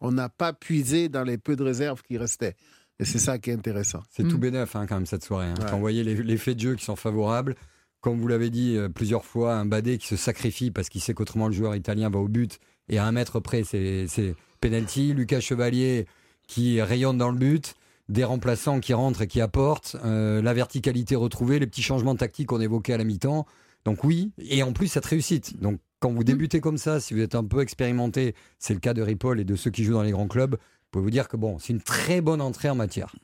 on 0.00 0.12
n'a 0.12 0.28
pas 0.28 0.52
puisé 0.52 1.08
dans 1.08 1.22
les 1.22 1.38
peu 1.38 1.56
de 1.56 1.62
réserves 1.62 2.02
qui 2.02 2.18
restaient. 2.18 2.56
Et 3.00 3.04
c'est 3.04 3.18
ça 3.18 3.38
qui 3.38 3.50
est 3.50 3.54
intéressant. 3.54 4.02
C'est 4.10 4.22
tout 4.22 4.36
mm. 4.36 4.40
bénef 4.40 4.76
hein, 4.76 4.86
quand 4.86 4.96
même 4.96 5.06
cette 5.06 5.24
soirée. 5.24 5.48
Hein. 5.48 5.54
Quand 5.68 5.74
vous 5.74 5.80
voyez 5.80 6.04
les, 6.04 6.14
les, 6.14 6.36
faits 6.36 6.56
de 6.56 6.60
jeu 6.60 6.74
qui 6.76 6.84
sont 6.84 6.94
favorables, 6.94 7.56
comme 8.00 8.20
vous 8.20 8.28
l'avez 8.28 8.50
dit 8.50 8.76
euh, 8.76 8.88
plusieurs 8.88 9.24
fois, 9.24 9.56
un 9.56 9.64
Badé 9.64 9.98
qui 9.98 10.06
se 10.06 10.16
sacrifie 10.16 10.70
parce 10.70 10.88
qu'il 10.88 11.00
sait 11.00 11.14
qu'autrement 11.14 11.48
le 11.48 11.54
joueur 11.54 11.74
italien 11.74 12.10
va 12.10 12.18
au 12.18 12.28
but 12.28 12.60
et 12.88 12.98
à 12.98 13.06
un 13.06 13.12
mètre 13.12 13.40
près 13.40 13.64
c'est 13.64 14.36
penalty. 14.60 15.14
Lucas 15.14 15.40
Chevalier 15.40 16.06
qui 16.46 16.80
rayonne 16.80 17.18
dans 17.18 17.30
le 17.30 17.38
but 17.38 17.74
des 18.08 18.24
remplaçants 18.24 18.80
qui 18.80 18.92
rentrent 18.92 19.22
et 19.22 19.26
qui 19.26 19.40
apportent, 19.40 19.96
euh, 20.04 20.42
la 20.42 20.52
verticalité 20.52 21.16
retrouvée, 21.16 21.58
les 21.58 21.66
petits 21.66 21.82
changements 21.82 22.14
tactiques 22.14 22.48
qu'on 22.48 22.60
évoquait 22.60 22.92
à 22.92 22.98
la 22.98 23.04
mi-temps. 23.04 23.46
Donc 23.84 24.04
oui, 24.04 24.32
et 24.38 24.62
en 24.62 24.72
plus 24.72 24.88
cette 24.88 25.06
réussite. 25.06 25.60
Donc 25.60 25.80
quand 26.00 26.10
vous 26.10 26.20
mm. 26.20 26.24
débutez 26.24 26.60
comme 26.60 26.78
ça, 26.78 27.00
si 27.00 27.14
vous 27.14 27.20
êtes 27.20 27.34
un 27.34 27.44
peu 27.44 27.60
expérimenté, 27.60 28.34
c'est 28.58 28.74
le 28.74 28.80
cas 28.80 28.92
de 28.92 29.00
Ripoll 29.00 29.40
et 29.40 29.44
de 29.44 29.56
ceux 29.56 29.70
qui 29.70 29.84
jouent 29.84 29.94
dans 29.94 30.02
les 30.02 30.10
grands 30.10 30.28
clubs, 30.28 30.58
pouvez 30.94 31.04
vous 31.04 31.10
dire 31.10 31.28
que 31.28 31.36
bon, 31.36 31.58
c'est 31.58 31.72
une 31.72 31.82
très 31.82 32.20
bonne 32.20 32.40
entrée 32.40 32.70
en 32.70 32.76
matière. 32.76 33.14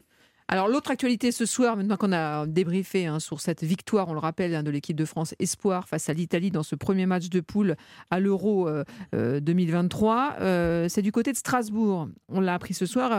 Alors 0.53 0.67
l'autre 0.67 0.91
actualité 0.91 1.31
ce 1.31 1.47
soir, 1.47 1.77
maintenant 1.77 1.97
qu'on 1.97 2.13
a 2.13 2.45
débriefé 2.45 3.07
hein, 3.07 3.21
sur 3.21 3.41
cette 3.41 3.63
victoire, 3.63 4.09
on 4.09 4.15
le 4.15 4.19
rappelle, 4.19 4.53
hein, 4.57 4.65
de 4.65 4.71
l'équipe 4.73 4.97
de 4.97 5.05
France 5.05 5.33
Espoir 5.39 5.89
face 5.89 6.09
à 6.09 6.13
l'Italie 6.13 6.51
dans 6.51 6.65
ce 6.65 6.75
premier 6.75 7.07
match 7.07 7.29
de 7.29 7.39
poule 7.39 7.77
à 8.11 8.19
l'Euro 8.19 8.69
2023, 9.13 10.39
euh, 10.41 10.43
euh, 10.43 10.89
c'est 10.89 11.03
du 11.03 11.13
côté 11.13 11.31
de 11.31 11.37
Strasbourg. 11.37 12.09
On 12.29 12.41
l'a 12.41 12.55
appris 12.55 12.75
ce 12.75 12.85
soir. 12.85 13.13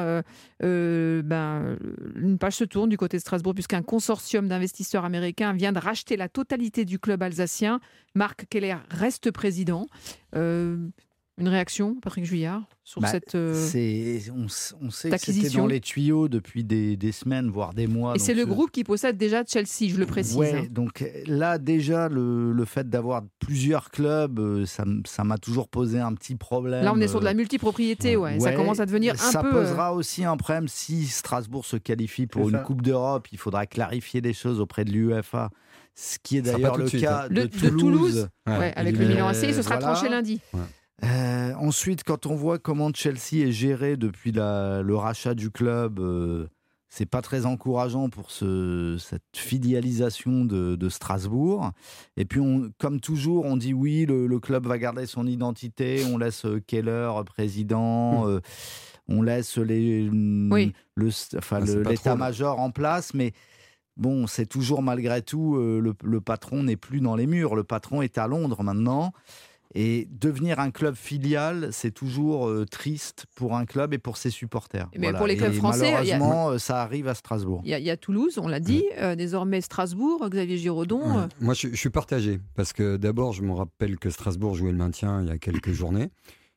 Euh, 0.61 1.21
ben, 1.21 1.77
une 2.17 2.37
page 2.37 2.55
se 2.55 2.65
tourne 2.65 2.89
du 2.89 2.97
côté 2.97 3.15
de 3.15 3.21
Strasbourg 3.21 3.53
puisqu'un 3.53 3.81
consortium 3.81 4.49
d'investisseurs 4.49 5.05
américains 5.05 5.53
vient 5.53 5.71
de 5.71 5.79
racheter 5.79 6.17
la 6.17 6.27
totalité 6.27 6.83
du 6.83 6.99
club 6.99 7.23
alsacien. 7.23 7.79
Marc 8.13 8.45
Keller 8.49 8.75
reste 8.89 9.31
président. 9.31 9.87
Une 11.41 11.47
réaction, 11.47 11.95
Patrick 11.99 12.23
Juillard, 12.23 12.61
sur 12.83 13.01
bah, 13.01 13.07
cette 13.07 13.33
euh, 13.33 13.55
on, 14.29 14.45
on, 14.79 14.91
sait 14.91 15.09
que 15.09 15.17
c'était 15.17 15.49
dans 15.49 15.65
les 15.65 15.79
tuyaux 15.79 16.27
depuis 16.27 16.63
des, 16.63 16.95
des, 16.95 17.11
semaines, 17.11 17.49
voire 17.49 17.73
des 17.73 17.87
mois. 17.87 18.15
Et 18.15 18.19
c'est 18.19 18.35
le 18.35 18.45
groupe 18.45 18.69
qui 18.69 18.83
possède 18.83 19.17
déjà 19.17 19.43
Chelsea, 19.43 19.89
je 19.89 19.97
le 19.97 20.05
précise. 20.05 20.37
Ouais, 20.37 20.53
hein. 20.53 20.67
donc 20.69 21.03
là 21.25 21.57
déjà, 21.57 22.09
le, 22.09 22.51
le 22.51 22.65
fait 22.65 22.87
d'avoir 22.87 23.23
plusieurs 23.39 23.89
clubs, 23.89 24.39
euh, 24.39 24.65
ça 24.67 25.23
m'a 25.23 25.39
toujours 25.39 25.67
posé 25.67 25.99
un 25.99 26.13
petit 26.13 26.35
problème. 26.35 26.83
Là, 26.83 26.93
on 26.93 27.01
est 27.01 27.07
sur 27.07 27.19
de 27.19 27.25
la 27.25 27.33
multipropriété, 27.33 28.15
ouais. 28.15 28.39
ça 28.39 28.53
commence 28.53 28.79
à 28.79 28.85
devenir 28.85 29.13
un 29.13 29.17
peu... 29.17 29.31
Ça 29.31 29.43
euh, 29.43 29.51
posera 29.51 29.95
aussi 29.95 30.23
un 30.23 30.37
problème 30.37 30.67
si 30.67 31.07
Strasbourg 31.07 31.65
se 31.65 31.77
qualifie 31.77 32.27
pour 32.27 32.49
une 32.49 32.61
Coupe 32.61 32.83
d'Europe. 32.83 33.29
Il 33.31 33.39
faudra 33.39 33.65
clarifier 33.65 34.21
des 34.21 34.33
choses 34.33 34.59
auprès 34.59 34.85
de 34.85 34.91
l'UEFA 34.91 35.49
ce 35.93 36.17
qui 36.21 36.37
est 36.37 36.41
d'ailleurs 36.41 36.77
le 36.77 36.89
cas 36.89 37.25
hein. 37.25 37.27
de, 37.29 37.45
Toulouse. 37.45 38.29
avec 38.45 38.97
le 38.97 39.07
Milan 39.07 39.27
AC, 39.27 39.53
ce 39.53 39.61
sera 39.61 39.77
tranché 39.77 40.09
lundi. 40.09 40.39
Euh, 41.03 41.53
ensuite, 41.55 42.03
quand 42.03 42.25
on 42.25 42.35
voit 42.35 42.59
comment 42.59 42.91
Chelsea 42.93 43.45
est 43.47 43.51
géré 43.51 43.97
depuis 43.97 44.31
le 44.31 44.93
rachat 44.93 45.33
du 45.33 45.49
club, 45.49 45.99
euh, 45.99 46.47
c'est 46.89 47.05
pas 47.05 47.21
très 47.21 47.45
encourageant 47.45 48.09
pour 48.09 48.31
ce, 48.31 48.97
cette 48.99 49.23
fidélisation 49.35 50.45
de, 50.45 50.89
Strasbourg. 50.89 51.71
Et 52.17 52.25
puis, 52.25 52.39
on, 52.39 52.71
comme 52.77 52.99
toujours, 52.99 53.45
on 53.45 53.57
dit 53.57 53.73
oui, 53.73 54.05
le, 54.05 54.39
club 54.39 54.67
va 54.67 54.77
garder 54.77 55.05
son 55.05 55.25
identité, 55.25 56.03
on 56.05 56.17
laisse 56.17 56.45
euh, 56.45 56.61
Keller 56.65 57.11
président, 57.25 58.27
hmm. 58.27 58.39
on 59.07 59.21
laisse 59.21 59.57
les, 59.57 60.09
oui. 60.09 60.73
Ah, 61.49 61.59
l'état-major 61.61 62.59
en 62.59 62.69
place, 62.69 63.15
mais 63.15 63.31
bon, 63.97 64.27
c'est 64.27 64.45
toujours 64.45 64.83
malgré 64.83 65.23
tout, 65.23 65.55
le 65.57 66.21
patron 66.21 66.63
n'est 66.63 66.77
plus 66.77 66.99
dans 66.99 67.15
les 67.15 67.25
murs, 67.25 67.55
le 67.55 67.63
patron 67.63 68.03
est 68.03 68.19
à 68.19 68.27
Londres 68.27 68.61
maintenant. 68.61 69.13
Et 69.73 70.07
devenir 70.11 70.59
un 70.59 70.69
club 70.69 70.95
filial, 70.95 71.69
c'est 71.71 71.91
toujours 71.91 72.49
euh, 72.49 72.65
triste 72.65 73.25
pour 73.35 73.55
un 73.55 73.65
club 73.65 73.93
et 73.93 73.97
pour 73.97 74.17
ses 74.17 74.29
supporters. 74.29 74.89
Mais 74.97 75.13
pour 75.13 75.27
les 75.27 75.37
clubs 75.37 75.53
français, 75.53 75.93
malheureusement, 75.93 76.49
euh, 76.49 76.57
ça 76.57 76.81
arrive 76.81 77.07
à 77.07 77.15
Strasbourg. 77.15 77.61
Il 77.63 77.71
y, 77.71 77.89
a 77.89 77.97
Toulouse, 77.97 78.37
on 78.37 78.49
l'a 78.49 78.59
dit, 78.59 78.83
euh, 78.97 79.15
désormais 79.15 79.61
Strasbourg, 79.61 80.27
Xavier 80.29 80.57
Giraudon. 80.57 81.29
Moi, 81.39 81.53
je, 81.53 81.73
suis 81.73 81.89
partagé 81.89 82.39
parce 82.55 82.73
que 82.73 82.97
d'abord, 82.97 83.31
je 83.31 83.43
me 83.43 83.53
rappelle 83.53 83.97
que 83.97 84.09
Strasbourg 84.09 84.55
jouait 84.55 84.71
le 84.71 84.77
maintien 84.77 85.21
il 85.21 85.29
y 85.29 85.31
a 85.31 85.37
quelques 85.37 85.71
journées 85.71 86.09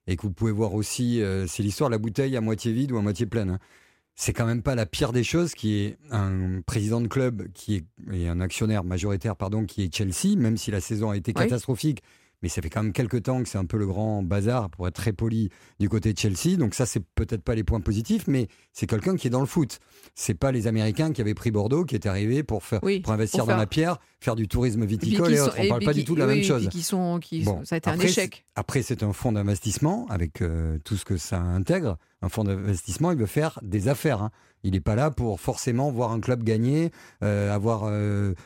et 0.09 0.16
que 0.16 0.23
vous 0.23 0.33
pouvez 0.33 0.52
voir 0.52 0.75
aussi, 0.75 1.23
c'est 1.47 1.62
l'histoire 1.62 1.90
de 1.90 1.94
la 1.94 1.99
bouteille 1.99 2.37
à 2.37 2.40
moitié 2.40 2.73
vide 2.73 2.92
ou 2.92 2.99
à 2.99 3.02
moitié 3.02 3.26
pleine. 3.26 3.50
Hein. 3.50 3.59
C'est 4.16 4.33
quand 4.33 4.47
même 4.47 4.62
pas 4.62 4.75
la 4.75 4.87
pire 4.87 5.12
des 5.12 5.25
choses 5.25 5.54
qui 5.54 5.76
est 5.76 5.99
un 6.11 6.61
président 6.66 7.00
de 7.00 7.09
club 7.09 7.49
qui 7.52 7.76
est 7.76 7.85
et 8.12 8.28
un 8.28 8.40
actionnaire 8.40 8.85
majoritaire 8.85 9.35
pardon 9.35 9.64
qui 9.64 9.83
est 9.83 9.94
Chelsea, 9.94 10.37
même 10.37 10.56
si 10.56 10.71
la 10.71 10.80
saison 10.80 11.11
a 11.11 11.16
été 11.16 11.33
catastrophique 11.33 12.02
mais 12.45 12.51
ça 12.51 12.61
fait 12.61 12.69
quand 12.69 12.83
même 12.83 12.93
quelques 12.93 13.23
temps 13.23 13.43
que 13.43 13.49
c'est 13.49 13.57
un 13.57 13.65
peu 13.65 13.79
le 13.79 13.87
grand 13.87 14.23
bazar, 14.23 14.69
pour 14.69 14.87
être 14.87 14.95
très 14.95 15.15
poli, 15.15 15.49
du 15.81 15.89
côté 15.89 16.13
de 16.13 16.19
Chelsea. 16.19 16.59
Donc 16.59 16.75
ça, 16.75 16.85
c'est 16.85 17.03
peut-être 17.15 17.41
pas 17.41 17.55
les 17.55 17.65
points 17.65 17.81
positifs, 17.81 18.27
mais 18.27 18.49
c'est 18.71 18.87
quelqu'un 18.87 19.17
qui 19.17 19.29
est 19.29 19.31
dans 19.31 19.41
le 19.41 19.47
foot. 19.47 19.79
C'est 20.15 20.35
pas 20.35 20.53
les 20.53 20.67
Américains 20.67 21.15
qui 21.15 21.23
avaient 21.23 21.33
pris 21.33 21.51
Bordeaux, 21.51 21.87
qui 21.87 21.97
étaient 21.97 22.11
arrivés 22.11 22.43
pour, 22.43 22.63
faire, 22.63 22.81
pour 22.81 23.13
investir 23.15 23.47
dans 23.47 23.57
la 23.57 23.67
pierre, 23.67 23.97
faire 24.21 24.37
du 24.37 24.47
tourisme 24.47 24.85
viticole 24.85 25.33
et, 25.33 25.41
autres. 25.41 25.57
On 25.59 25.69
parle 25.69 25.85
pas 25.85 25.95
du 25.95 26.05
tout 26.05 26.15
de 26.15 26.21
la 26.21 26.27
même 26.27 26.43
chose. 26.43 26.69
Qui 26.69 26.83
sont, 26.83 27.19
qui 27.19 27.45
ça 27.45 27.77
a 27.77 27.79
été 27.79 27.89
un 27.89 27.99
échec. 27.99 28.45
Après, 28.57 28.83
c'est 28.83 29.03
un 29.03 29.15
fonds 29.15 29.33
d'investissement 29.33 30.07
avec 30.11 30.43
euh, 30.43 30.77
tout 30.85 30.99
ce 30.99 31.07
que 31.07 31.17
ça 31.17 31.41
intègre. 31.41 31.97
Un 32.21 32.29
fonds 32.29 32.45
d'investissement, 32.45 33.11
il 33.11 33.17
veut 33.17 33.25
faire 33.25 33.59
des 33.63 33.89
affaires. 33.89 34.21
Hein. 34.21 34.31
Il 34.65 34.73
n'est 34.73 34.81
pas 34.81 34.97
là 34.97 35.11
pour 35.11 35.41
forcément 35.41 35.91
voir 35.91 36.13
un 36.13 36.21
club 36.21 36.45
gagner, 36.45 36.91
euh, 37.23 37.55
avoir 37.55 37.91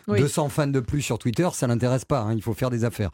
200 0.07 0.47
euh, 0.47 0.49
fans 0.49 0.67
de 0.69 0.79
plus 0.79 1.03
sur 1.03 1.19
Twitter, 1.19 1.49
ça 1.53 1.67
l'intéresse 1.67 2.05
pas. 2.05 2.21
Hein. 2.21 2.35
Il 2.35 2.43
faut 2.43 2.55
faire 2.55 2.71
des 2.71 2.85
affaires 2.85 3.11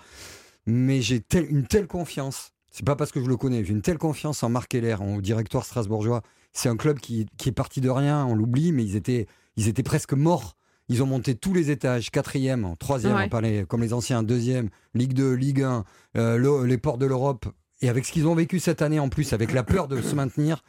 mais 0.67 1.01
j'ai 1.01 1.23
une 1.49 1.67
telle 1.67 1.87
confiance. 1.87 2.51
C'est 2.71 2.85
pas 2.85 2.97
parce 2.97 3.13
que 3.13 3.23
je 3.23 3.29
le 3.29 3.37
connais, 3.37 3.65
j'ai 3.65 3.73
une 3.73 3.83
telle 3.83 3.99
confiance 3.99 4.43
en 4.43 4.49
Marc 4.49 4.75
Heller, 4.75 5.01
au 5.01 5.21
directoire 5.21 5.65
strasbourgeois. 5.65 6.23
C'est 6.53 6.69
un 6.69 6.77
club 6.77 6.99
qui, 6.99 7.27
est 7.47 7.53
parti 7.53 7.81
de 7.81 7.91
rien, 7.91 8.25
on 8.27 8.35
l'oublie, 8.35 8.73
mais 8.73 8.85
ils 8.85 8.97
étaient, 8.97 9.27
ils 9.57 9.69
étaient 9.69 9.83
presque 9.83 10.13
morts. 10.13 10.57
Ils 10.89 11.03
ont 11.03 11.07
monté 11.07 11.35
tous 11.35 11.55
les 11.55 11.71
étages, 11.71 12.11
quatrième, 12.11 12.75
troisième, 12.79 13.17
on 13.17 13.29
parlait 13.29 13.65
comme 13.67 13.81
les 13.81 13.95
anciens, 13.95 14.23
deuxième, 14.23 14.69
Ligue 14.93 15.15
2, 15.15 15.33
Ligue 15.33 15.63
1, 15.63 15.85
euh, 16.17 16.67
les 16.67 16.79
ports 16.79 16.99
de 16.99 17.07
l'Europe. 17.07 17.47
Et 17.81 17.89
avec 17.89 18.05
ce 18.05 18.13
qu'ils 18.13 18.27
ont 18.27 18.35
vécu 18.35 18.61
cette 18.61 18.83
année 18.83 18.99
en 18.99 19.09
plus, 19.09 19.33
avec 19.33 19.53
la 19.53 19.63
peur 19.63 19.89
de 19.89 20.01
se 20.03 20.15
maintenir, 20.15 20.63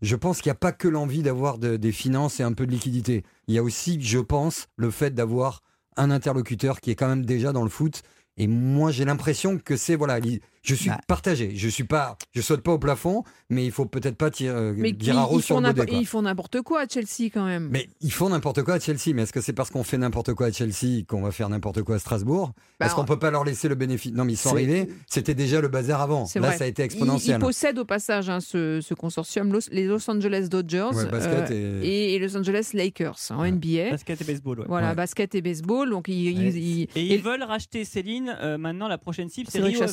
je 0.00 0.16
pense 0.16 0.40
qu'il 0.40 0.50
n'y 0.50 0.56
a 0.56 0.60
pas 0.60 0.72
que 0.72 0.86
l'envie 0.86 1.22
d'avoir 1.22 1.58
des 1.58 1.92
finances 1.92 2.40
et 2.40 2.42
un 2.42 2.52
peu 2.52 2.66
de 2.66 2.70
liquidité. 2.70 3.24
Il 3.48 3.54
y 3.54 3.58
a 3.58 3.62
aussi, 3.62 4.00
je 4.00 4.18
pense, 4.18 4.68
le 4.76 4.90
fait 4.90 5.12
d'avoir 5.12 5.62
un 5.96 6.10
interlocuteur 6.10 6.80
qui 6.80 6.90
est 6.90 6.94
quand 6.94 7.08
même 7.08 7.26
déjà 7.26 7.52
dans 7.52 7.64
le 7.64 7.68
foot 7.68 8.02
et 8.38 8.46
moi, 8.46 8.92
j'ai 8.92 9.04
l'impression 9.04 9.58
que 9.58 9.76
c'est 9.76 9.96
voilà, 9.96 10.20
je 10.68 10.74
suis 10.74 10.90
bah. 10.90 11.00
partagé. 11.06 11.52
Je 11.54 11.68
suis 11.68 11.84
pas, 11.84 12.18
je 12.34 12.42
saute 12.42 12.60
pas 12.60 12.72
au 12.72 12.78
plafond, 12.78 13.24
mais 13.48 13.64
il 13.64 13.72
faut 13.72 13.86
peut-être 13.86 14.16
pas 14.16 14.30
tirer, 14.30 14.54
euh, 14.54 14.74
mais 14.76 14.92
dire 14.92 15.18
à 15.18 15.26
sur 15.40 15.60
le 15.60 15.92
Ils 15.92 16.06
font 16.06 16.22
n'importe 16.22 16.60
quoi 16.60 16.80
à 16.82 16.88
Chelsea 16.88 17.30
quand 17.32 17.44
même. 17.44 17.68
Mais 17.70 17.88
ils 18.00 18.12
font 18.12 18.28
n'importe 18.28 18.62
quoi 18.62 18.74
à 18.74 18.80
Chelsea. 18.80 19.14
Mais 19.14 19.22
est-ce 19.22 19.32
que 19.32 19.40
c'est 19.40 19.54
parce 19.54 19.70
qu'on 19.70 19.82
fait 19.82 19.96
n'importe 19.96 20.34
quoi 20.34 20.48
à 20.48 20.52
Chelsea 20.52 21.04
qu'on 21.06 21.22
va 21.22 21.30
faire 21.30 21.48
n'importe 21.48 21.82
quoi 21.82 21.96
à 21.96 21.98
Strasbourg? 21.98 22.52
Bah, 22.78 22.86
Est-ce 22.86 22.94
qu'on 22.94 23.06
peut 23.06 23.18
pas 23.18 23.30
leur 23.30 23.44
laisser 23.44 23.68
le 23.68 23.74
bénéfice? 23.74 24.12
Non, 24.12 24.24
mais 24.24 24.34
ils 24.34 24.36
sont 24.36 24.50
arrivés. 24.50 24.88
C'était 25.06 25.34
déjà 25.34 25.60
le 25.60 25.68
bazar 25.68 26.02
avant. 26.02 26.26
Là, 26.34 26.52
ça 26.52 26.64
a 26.64 26.66
été 26.66 26.82
exponentiel. 26.82 27.38
Ils, 27.38 27.40
possèdent 27.40 27.78
au 27.78 27.84
passage 27.84 28.28
hein, 28.28 28.40
ce, 28.40 28.94
consortium, 28.94 29.58
les 29.70 29.86
Los 29.86 30.10
Angeles 30.10 30.48
Dodgers 30.50 30.90
euh, 30.94 31.80
et... 31.82 32.14
et... 32.14 32.18
Los 32.18 32.36
Angeles 32.36 32.70
Lakers 32.74 33.18
en 33.30 33.46
NBA. 33.46 33.90
Basket 33.92 34.20
et 34.20 34.24
baseball. 34.24 34.64
Voilà, 34.68 34.94
basket 34.94 35.34
et 35.34 35.40
baseball. 35.40 35.90
Donc 35.90 36.08
ils, 36.08 36.88
et 36.94 37.14
ils 37.14 37.22
veulent 37.22 37.42
racheter 37.42 37.84
Céline. 37.84 38.36
Euh, 38.40 38.58
maintenant, 38.58 38.88
la 38.88 38.98
prochaine 38.98 39.28
cible, 39.28 39.48
c'est 39.50 39.60
Rio 39.60 39.86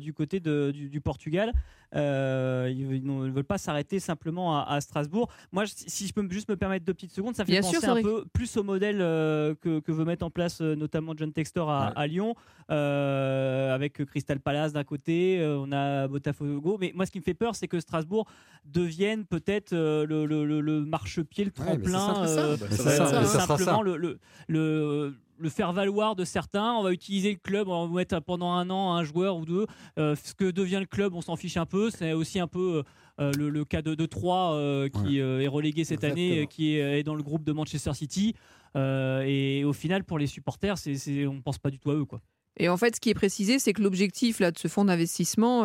du 0.00 0.12
côté 0.12 0.40
de, 0.40 0.70
du, 0.70 1.00
Portugal. 1.00 1.52
Euh, 1.94 2.70
ils, 2.74 3.04
ne 3.04 3.30
veulent 3.30 3.44
pas 3.44 3.58
s'arrêter 3.58 4.00
simplement 4.00 4.60
à, 4.60 4.80
Strasbourg. 4.80 5.30
Moi, 5.52 5.64
si 5.66 6.06
je 6.06 6.12
peux 6.12 6.26
juste 6.30 6.48
me 6.48 6.56
permettre 6.56 6.84
deux 6.84 6.94
petites 6.94 7.12
secondes, 7.12 7.36
ça 7.36 7.44
fait 7.44 7.60
penser 7.60 7.86
un 7.86 8.02
peu 8.02 8.24
plus 8.32 8.56
au 8.56 8.62
modèle 8.62 8.98
euh, 9.00 9.54
que, 9.60 9.80
veut 9.92 10.04
mettre 10.04 10.24
en 10.24 10.30
place 10.30 10.60
euh, 10.60 10.74
notamment 10.74 11.14
John 11.16 11.32
Textor 11.32 11.70
à, 11.70 12.06
Lyon, 12.06 12.34
avec 12.68 14.04
Crystal 14.04 14.40
Palace 14.40 14.72
d'un 14.72 14.84
côté, 14.84 15.40
on 15.42 15.70
a 15.72 16.08
Botafogo. 16.08 16.76
Mais 16.80 16.92
moi, 16.94 17.06
ce 17.06 17.10
qui 17.10 17.18
me 17.18 17.24
fait 17.24 17.34
peur, 17.34 17.54
c'est 17.54 17.68
que 17.68 17.80
Strasbourg 17.80 18.26
devienne 18.64 19.24
peut-être 19.24 19.72
le, 19.72 20.26
le, 20.26 20.80
marchepied, 20.84 21.44
le 21.44 21.50
tremplin, 21.50 22.26
simplement 22.56 23.82
le, 23.82 25.14
le 25.38 25.48
faire 25.48 25.72
valoir 25.72 26.16
de 26.16 26.24
certains. 26.24 26.72
On 26.72 26.82
va 26.82 26.92
utiliser 26.92 27.30
le 27.30 27.38
club, 27.38 27.68
on 27.68 27.86
va 27.86 27.94
mettre 27.94 28.20
pendant 28.20 28.52
un 28.52 28.70
an 28.70 28.94
un 28.94 29.04
joueur 29.04 29.36
ou 29.36 29.44
deux. 29.44 29.66
Euh, 29.98 30.14
ce 30.22 30.34
que 30.34 30.50
devient 30.50 30.80
le 30.80 30.86
club, 30.86 31.14
on 31.14 31.20
s'en 31.20 31.36
fiche 31.36 31.56
un 31.56 31.66
peu. 31.66 31.90
C'est 31.90 32.12
aussi 32.12 32.38
un 32.40 32.46
peu 32.46 32.82
euh, 33.20 33.32
le, 33.32 33.64
cas 33.64 33.82
de, 33.82 33.94
de 33.94 34.06
Troyes 34.06 34.54
euh, 34.54 34.88
qui 34.88 35.18
est 35.18 35.46
relégué 35.46 35.84
cette 35.84 36.04
année, 36.04 36.46
qui 36.48 36.76
est, 36.76 37.02
dans 37.02 37.14
le 37.14 37.22
groupe 37.22 37.44
de 37.44 37.52
Manchester 37.52 37.94
City. 37.94 38.34
et 38.74 39.64
au 39.64 39.72
final, 39.72 40.04
pour 40.04 40.18
les 40.18 40.26
supporters, 40.26 40.78
c'est, 40.78 41.26
on 41.26 41.34
ne 41.34 41.40
pense 41.40 41.58
pas 41.58 41.70
du 41.70 41.78
tout 41.78 41.90
à 41.90 41.94
eux. 41.94 42.04
Quoi. 42.04 42.20
Et 42.58 42.70
en 42.70 42.78
fait, 42.78 42.96
ce 42.96 43.00
qui 43.00 43.10
est 43.10 43.14
précisé, 43.14 43.58
c'est 43.58 43.74
que 43.74 43.82
l'objectif 43.82 44.40
là 44.40 44.50
de 44.50 44.58
ce 44.58 44.66
fonds 44.66 44.86
d'investissement, 44.86 45.64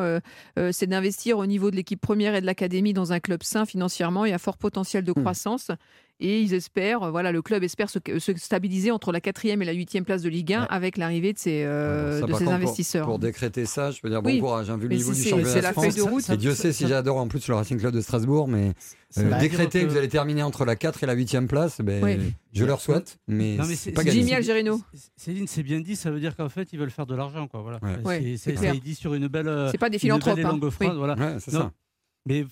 c'est 0.72 0.88
d'investir 0.88 1.38
au 1.38 1.46
niveau 1.46 1.72
de 1.72 1.78
l'équipe 1.78 2.02
première 2.02 2.36
et 2.36 2.42
de 2.42 2.46
l'académie 2.46 2.94
dans 2.94 3.14
un 3.14 3.20
club 3.20 3.44
sain 3.44 3.66
financièrement 3.66 4.26
et 4.26 4.34
à 4.34 4.38
fort 4.38 4.58
potentiel 4.58 5.04
de 5.06 5.12
hmm. 5.12 5.22
croissance 5.22 5.72
et 6.22 6.42
ils 6.42 6.54
espèrent, 6.54 7.12
voilà, 7.12 7.32
le 7.32 7.42
club 7.42 7.64
espère 7.64 7.90
se, 7.90 8.00
stabiliser 8.36 8.92
entre 8.92 9.12
la 9.12 9.20
quatrième 9.20 9.62
et 9.62 9.66
la 9.66 9.74
huitième 9.74 10.06
place 10.06 10.22
de 10.22 10.30
Ligue 10.30 10.54
1 10.54 10.64
avec 10.70 10.98
l'arrivée 10.98 11.34
de 11.34 11.40
ses, 11.40 11.64
de 11.64 12.34
ses 12.34 12.48
investisseurs. 12.48 13.06
Pour, 13.06 13.20
décréter 13.20 13.66
ça, 13.66 13.92
je 13.92 14.00
peux 14.02 14.10
dire 14.10 14.22
bon 14.22 14.40
courage, 14.40 14.70
hein, 14.70 14.78
vu 14.78 14.88
le 14.88 14.96
niveau 14.96 15.14
du 15.14 15.22
championnat 15.22 15.50
C'est 15.50 15.62
la 15.62 15.74
feuille 15.74 15.94
de 15.94 16.02
route. 16.02 16.30
Et 16.30 16.38
Dieu 16.38 16.54
sait 16.54 16.72
si 16.72 16.88
j'adore 16.88 17.18
en 17.18 17.28
plus 17.28 17.48
le 17.48 17.56
Racing 17.56 17.80
Club 17.80 17.94
de 17.94 18.02
Strasbourg, 18.02 18.48
mais 18.48 18.74
euh, 19.18 19.40
décréter 19.40 19.82
que 19.82 19.88
vous 19.88 19.98
allez 19.98 20.08
terminer 20.08 20.44
entre 20.44 20.64
la 20.64 20.76
4 20.76 21.04
et 21.04 21.06
la 21.06 21.16
8e 21.16 21.48
place, 21.48 21.82
ben, 21.82 22.34
je 22.54 22.66
leur 22.66 22.82
souhaite, 22.82 23.18
mais, 23.28 23.58
c'est 23.76 23.92
pas 23.92 24.04
gagné. 24.04 24.20
Jimmy 24.20 24.34
Algerino. 24.34 24.82
Céline, 25.16 25.48
c'est 25.48 25.64
bien 25.64 25.82
dit, 25.82 25.96
ça 25.96 26.12
veut 26.12 26.20
dire 26.20 26.36
qu'en 26.36 26.50
fait, 26.50 26.72
ils 26.74 26.80
veulent 26.80 26.92
faire 26.92 27.06
de 27.06 27.16
l'argent. 27.16 27.48
Quoi, 27.48 27.62
voilà. 27.62 27.80
c'est 28.38 28.80
dit 28.80 28.96
sur 28.96 29.14
une 29.14 29.28
belle. 29.28 29.70
C'est 29.72 29.78
pas 29.78 29.90
des 29.90 30.00
philanthropes. 30.00 30.40
Hein. 30.40 30.94
voilà. 30.96 31.40
c'est 31.40 31.52
ça. 31.52 31.72
Mais 32.26 32.46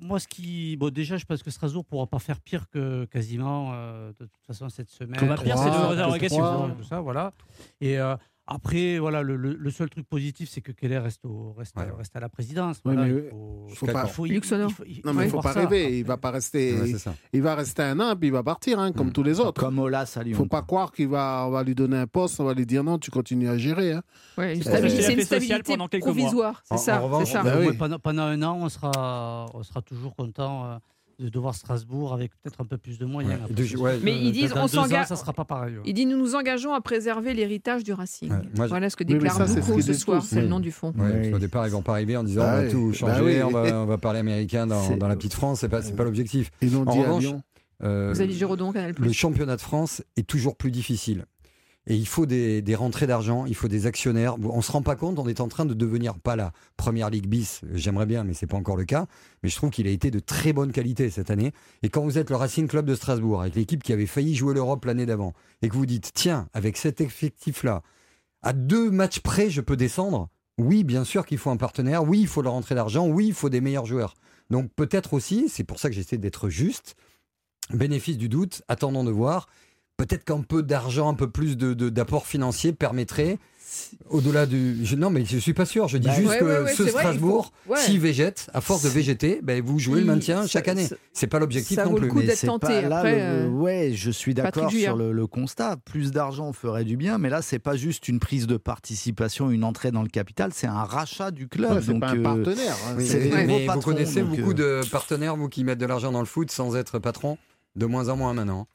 moi, 0.00 0.20
ce 0.20 0.28
qui, 0.28 0.76
bon, 0.76 0.90
déjà, 0.90 1.16
je 1.16 1.24
pense 1.24 1.42
que 1.42 1.50
Strasbourg 1.50 1.84
pourra 1.84 2.06
pas 2.06 2.20
faire 2.20 2.40
pire 2.40 2.68
que 2.70 3.06
quasiment 3.06 3.72
euh, 3.72 4.12
de 4.20 4.26
toute 4.26 4.46
façon 4.46 4.68
cette 4.68 4.90
semaine. 4.90 5.18
Pire, 5.18 5.58
c'est 5.58 5.70
le 5.70 6.04
relégation. 6.06 6.76
Ça, 6.84 7.00
voilà. 7.00 7.32
Et 7.80 7.98
euh, 7.98 8.16
après, 8.48 8.98
voilà, 8.98 9.22
le, 9.22 9.36
le, 9.36 9.70
seul 9.70 9.90
truc 9.90 10.08
positif, 10.08 10.48
c'est 10.48 10.60
que 10.60 10.70
Keller 10.70 10.98
reste, 10.98 11.24
au, 11.24 11.52
reste, 11.58 11.74
reste 11.76 12.14
à 12.14 12.20
la 12.20 12.28
présidence. 12.28 12.80
il 12.84 13.74
faut, 13.74 13.86
pas, 13.86 14.06
faut, 14.06 14.24
il, 14.24 14.40
non, 15.04 15.12
mais 15.12 15.24
il 15.24 15.30
faut 15.30 15.40
pas 15.40 15.52
rêver. 15.52 15.98
Il 15.98 16.04
va 16.04 16.16
pas 16.16 16.30
rester. 16.30 16.76
il 17.32 17.42
va 17.42 17.56
rester 17.56 17.82
un 17.82 17.98
an 17.98 18.14
puis 18.14 18.28
il 18.28 18.32
va 18.32 18.44
partir, 18.44 18.78
hein, 18.78 18.92
comme 18.92 19.08
mm. 19.08 19.12
tous 19.12 19.24
les 19.24 19.40
autres. 19.40 19.60
Comme 19.60 19.80
Olas 19.80 20.16
à 20.16 20.22
Il 20.24 20.34
faut 20.36 20.46
pas 20.46 20.62
croire 20.62 20.92
qu'il 20.92 21.08
va, 21.08 21.44
on 21.48 21.50
va 21.50 21.64
lui 21.64 21.74
donner 21.74 21.96
un 21.96 22.06
poste, 22.06 22.38
on 22.38 22.44
va 22.44 22.54
lui 22.54 22.66
dire 22.66 22.84
non, 22.84 22.98
tu 22.98 23.10
continues 23.10 23.48
à 23.48 23.58
gérer. 23.58 23.94
Hein. 23.94 24.02
c'est 24.36 25.12
une 25.12 25.22
stabilité 25.22 25.76
provisoire. 25.98 26.62
C'est 26.64 26.78
ça. 26.78 27.02
ça. 27.24 27.42
Ben 27.42 27.76
pendant, 27.76 27.98
pendant, 27.98 28.22
un 28.22 28.42
an, 28.42 28.58
on 28.62 28.68
sera, 28.68 29.46
on 29.54 29.62
sera 29.64 29.82
toujours 29.82 30.14
content. 30.14 30.66
Euh, 30.66 30.76
de 31.18 31.28
devoir 31.28 31.54
Strasbourg 31.54 32.12
avec 32.12 32.32
peut-être 32.42 32.60
un 32.60 32.64
peu 32.64 32.76
plus 32.76 32.98
de 32.98 33.06
moyens. 33.06 33.40
mais 34.02 34.16
ils 34.16 34.32
disent, 34.32 34.52
on 34.56 34.68
s'engage. 34.68 35.06
Ça 35.06 35.16
sera 35.16 35.32
pas 35.32 35.44
pareil. 35.44 35.74
Ils 35.84 35.94
disent, 35.94 36.06
nous 36.06 36.18
nous 36.18 36.34
engageons 36.34 36.74
à 36.74 36.80
préserver 36.80 37.34
l'héritage 37.34 37.84
du 37.84 37.92
Racing. 37.92 38.32
voilà 38.54 38.90
ce 38.90 38.96
que 38.96 39.04
déclare 39.04 39.38
oui, 39.70 39.82
ce 39.82 39.92
soir. 39.92 40.22
C'est 40.22 40.40
le 40.40 40.48
nom 40.48 40.60
du 40.60 40.72
fond. 40.72 40.92
Au 41.32 41.38
départ, 41.38 41.66
ils 41.66 41.70
vont 41.70 41.82
pas 41.82 41.92
arriver 41.92 42.16
en 42.16 42.24
disant 42.24 42.42
bah 42.42 42.58
on 42.58 42.62
va 42.62 42.70
tout 42.70 42.88
bah 42.88 42.94
changer, 42.94 43.42
on, 43.42 43.50
va, 43.50 43.82
on, 43.82 43.86
va, 43.86 43.98
parler 43.98 44.20
américain 44.20 44.66
dans, 44.66 44.96
dans 44.96 45.08
la 45.08 45.16
petite 45.16 45.34
France. 45.34 45.60
C'est 45.60 45.68
pas, 45.68 45.82
pas 45.82 46.04
l'objectif. 46.04 46.50
En 46.86 46.92
revanche, 46.92 47.24
euh, 47.82 48.14
Giraudon, 48.28 48.72
Canal+. 48.72 48.94
Le 48.98 49.12
championnat 49.12 49.56
de 49.56 49.60
France 49.60 50.02
est 50.16 50.26
toujours 50.26 50.56
plus 50.56 50.70
difficile. 50.70 51.26
Et 51.88 51.94
il 51.94 52.06
faut 52.06 52.26
des, 52.26 52.62
rentrées 52.74 53.06
d'argent, 53.06 53.46
il 53.46 53.54
faut 53.54 53.68
des 53.68 53.86
actionnaires. 53.86 54.36
On 54.42 54.60
se 54.60 54.72
rend 54.72 54.82
pas 54.82 54.96
compte, 54.96 55.20
on 55.20 55.28
est 55.28 55.40
en 55.40 55.46
train 55.46 55.66
de 55.66 55.74
devenir 55.74 56.18
pas 56.18 56.34
la 56.34 56.52
première 56.76 57.10
ligue 57.10 57.28
bis. 57.28 57.60
J'aimerais 57.74 58.06
bien, 58.06 58.24
mais 58.24 58.34
c'est 58.34 58.48
pas 58.48 58.56
encore 58.56 58.76
le 58.76 58.84
cas. 58.84 59.06
Mais 59.42 59.48
je 59.48 59.56
trouve 59.56 59.70
qu'il 59.70 59.86
a 59.86 59.90
été 59.90 60.10
de 60.10 60.18
très 60.18 60.52
bonne 60.52 60.72
qualité 60.72 61.10
cette 61.10 61.30
année. 61.30 61.52
Et 61.84 61.88
quand 61.88 62.02
vous 62.02 62.18
êtes 62.18 62.30
le 62.30 62.36
Racing 62.36 62.66
Club 62.66 62.86
de 62.86 62.94
Strasbourg, 62.96 63.40
avec 63.42 63.54
l'équipe 63.54 63.84
qui 63.84 63.92
avait 63.92 64.06
failli 64.06 64.34
jouer 64.34 64.54
l'Europe 64.54 64.84
l'année 64.84 65.06
d'avant, 65.06 65.32
et 65.62 65.68
que 65.68 65.74
vous 65.74 65.86
dites, 65.86 66.10
tiens, 66.12 66.48
avec 66.54 66.76
cet 66.76 67.00
effectif-là, 67.00 67.82
à 68.42 68.52
deux 68.52 68.90
matchs 68.90 69.20
près, 69.20 69.48
je 69.48 69.60
peux 69.60 69.76
descendre? 69.76 70.28
Oui, 70.58 70.82
bien 70.82 71.04
sûr 71.04 71.24
qu'il 71.24 71.38
faut 71.38 71.50
un 71.50 71.56
partenaire. 71.56 72.02
Oui, 72.02 72.20
il 72.20 72.26
faut 72.26 72.42
la 72.42 72.50
rentrée 72.50 72.74
d'argent. 72.74 73.06
Oui, 73.06 73.28
il 73.28 73.34
faut 73.34 73.50
des 73.50 73.60
meilleurs 73.60 73.86
joueurs. 73.86 74.14
Donc 74.50 74.72
peut-être 74.74 75.12
aussi, 75.12 75.48
c'est 75.48 75.64
pour 75.64 75.78
ça 75.78 75.88
que 75.88 75.94
j'essaie 75.94 76.18
d'être 76.18 76.48
juste, 76.48 76.96
bénéfice 77.72 78.16
du 78.16 78.28
doute, 78.28 78.62
attendons 78.68 79.04
de 79.04 79.10
voir 79.10 79.48
peut-être 79.96 80.24
qu'un 80.24 80.42
peu 80.42 80.62
d'argent, 80.62 81.08
un 81.08 81.14
peu 81.14 81.30
plus 81.30 81.56
de, 81.56 81.74
d'apport 81.88 82.26
financier 82.26 82.72
permettrait 82.72 83.38
au-delà 84.08 84.46
du. 84.46 84.84
non, 84.96 85.10
mais 85.10 85.24
je 85.24 85.38
suis 85.38 85.54
pas 85.54 85.64
sûr. 85.64 85.88
Je 85.88 85.98
dis 85.98 86.06
bah, 86.06 86.14
juste 86.14 86.38
que 86.38 86.66
ce 86.66 86.86
Strasbourg, 86.86 87.52
s'il 87.76 88.00
végète, 88.00 88.48
à 88.54 88.60
force 88.60 88.82
de 88.82 88.88
végéter, 88.88 89.40
ben, 89.42 89.62
vous 89.62 89.78
jouez 89.78 90.00
le 90.00 90.06
maintien 90.06 90.46
chaque 90.46 90.68
année. 90.68 90.88
C'est 91.12 91.26
pas 91.26 91.38
l'objectif 91.38 91.78
non 91.78 91.94
plus. 91.94 92.10
mais 92.12 92.34
c'est 92.34 92.46
tenté. 92.46 92.66
Pas, 92.66 92.82
là, 92.82 93.04
euh, 93.04 93.48
ouais, 93.48 93.92
je 93.94 94.10
suis 94.10 94.34
d'accord 94.34 94.70
sur 94.70 94.96
le, 94.96 95.26
constat. 95.26 95.76
Plus 95.84 96.12
d'argent 96.12 96.52
ferait 96.52 96.84
du 96.84 96.96
bien, 96.96 97.18
mais 97.18 97.28
là, 97.28 97.42
c'est 97.42 97.58
pas 97.58 97.76
juste 97.76 98.08
une 98.08 98.20
prise 98.20 98.46
de 98.46 98.56
participation, 98.56 99.50
une 99.50 99.64
entrée 99.64 99.90
dans 99.90 100.02
le 100.02 100.08
capital, 100.08 100.52
c'est 100.54 100.66
un 100.66 100.84
rachat 100.84 101.30
du 101.30 101.48
club. 101.48 101.82
c'est 101.84 101.98
pas 101.98 102.10
un 102.10 102.18
euh, 102.18 102.22
partenaire. 102.22 102.76
Hein, 102.88 102.94
mais 102.96 103.66
vous 103.66 103.80
connaissez 103.80 104.22
beaucoup 104.22 104.52
euh, 104.52 104.82
de 104.82 104.88
partenaires, 104.88 105.36
vous 105.36 105.48
qui 105.48 105.64
mettent 105.64 105.78
de 105.78 105.86
l'argent 105.86 106.12
dans 106.12 106.20
le 106.20 106.26
foot 106.26 106.50
sans 106.50 106.76
être 106.76 106.98
patron, 106.98 107.38
de 107.74 107.86
moins 107.86 108.08
en 108.08 108.16
moins 108.16 108.34
maintenant. 108.34 108.68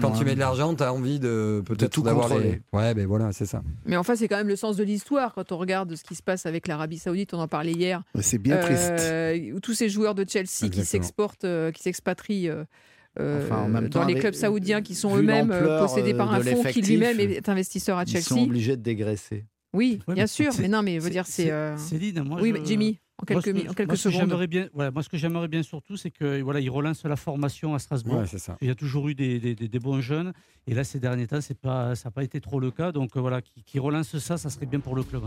Quand 0.00 0.12
tu 0.12 0.24
mets 0.24 0.34
de 0.34 0.40
l'argent, 0.40 0.74
tu 0.74 0.82
as 0.82 0.92
envie 0.92 1.18
de 1.18 1.62
peut-être 1.64 1.92
tout 1.92 2.02
contrôler. 2.02 2.60
Ouais, 2.72 2.94
ben 2.94 3.06
voilà, 3.06 3.32
c'est 3.32 3.46
ça. 3.46 3.62
Mais 3.84 3.96
enfin, 3.96 4.16
c'est 4.16 4.28
quand 4.28 4.36
même 4.36 4.48
le 4.48 4.56
sens 4.56 4.76
de 4.76 4.84
l'histoire 4.84 5.34
quand 5.34 5.52
on 5.52 5.58
regarde 5.58 5.94
ce 5.94 6.04
qui 6.04 6.14
se 6.14 6.22
passe 6.22 6.46
avec 6.46 6.68
l'Arabie 6.68 6.98
Saoudite. 6.98 7.34
On 7.34 7.40
en 7.40 7.48
parlait 7.48 7.72
hier. 7.72 8.02
C'est 8.20 8.38
bien 8.38 8.56
euh, 8.56 9.38
triste. 9.42 9.62
Tous 9.62 9.74
ces 9.74 9.88
joueurs 9.88 10.14
de 10.14 10.24
Chelsea 10.28 10.70
qui 10.70 10.84
s'exportent, 10.84 11.44
euh, 11.44 11.70
qui 11.70 11.82
s'expatrient. 11.82 12.50
Euh, 13.18 13.48
dans 13.90 14.04
les 14.04 14.14
clubs 14.14 14.34
saoudiens 14.34 14.80
qui 14.80 14.94
sont 14.94 15.16
eux-mêmes 15.16 15.52
possédés 15.80 16.14
par 16.14 16.32
un 16.32 16.40
fonds 16.40 16.62
qui 16.64 16.82
lui-même 16.82 17.18
est 17.18 17.48
investisseur 17.48 17.98
à 17.98 18.04
Chelsea. 18.04 18.26
Ils 18.30 18.34
sont 18.34 18.42
obligés 18.42 18.76
de 18.76 18.82
dégraisser. 18.82 19.44
Oui, 19.74 20.00
bien 20.08 20.26
sûr, 20.26 20.52
mais 20.60 20.68
non, 20.68 20.82
mais 20.82 20.98
veut 20.98 21.10
dire 21.10 21.26
c'est. 21.26 21.52
Céline, 21.76 22.22
moi. 22.22 22.38
Oui, 22.40 22.54
Jimmy 22.64 22.98
en 23.20 23.24
quelques, 23.24 23.48
moi, 23.48 23.70
en 23.70 23.74
quelques 23.74 23.96
secondes. 23.96 24.46
Bien, 24.46 24.68
voilà, 24.72 24.90
moi, 24.92 25.02
ce 25.02 25.08
que 25.08 25.16
j'aimerais 25.16 25.48
bien 25.48 25.62
surtout, 25.62 25.96
c'est 25.96 26.10
qu'il 26.10 26.42
voilà, 26.44 26.60
il 26.60 26.70
relance 26.70 27.04
la 27.04 27.16
formation 27.16 27.74
à 27.74 27.78
Strasbourg. 27.78 28.22
Il 28.60 28.68
y 28.68 28.70
a 28.70 28.74
toujours 28.76 29.08
eu 29.08 29.14
des, 29.14 29.40
des, 29.40 29.54
des, 29.54 29.78
bons 29.78 30.00
jeunes. 30.00 30.32
Et 30.68 30.74
là, 30.74 30.84
ces 30.84 31.00
derniers 31.00 31.26
temps, 31.26 31.38
pas, 31.60 31.94
ça 31.94 32.08
n'a 32.08 32.10
pas 32.12 32.22
été 32.22 32.40
trop 32.40 32.60
le 32.60 32.70
cas. 32.70 32.92
Donc 32.92 33.16
euh, 33.16 33.20
voilà, 33.20 33.42
qui, 33.42 33.64
qui, 33.64 33.78
relance 33.78 34.16
ça, 34.18 34.36
ça 34.36 34.50
serait 34.50 34.66
bien 34.66 34.80
pour 34.80 34.94
le 34.94 35.02
club. 35.02 35.24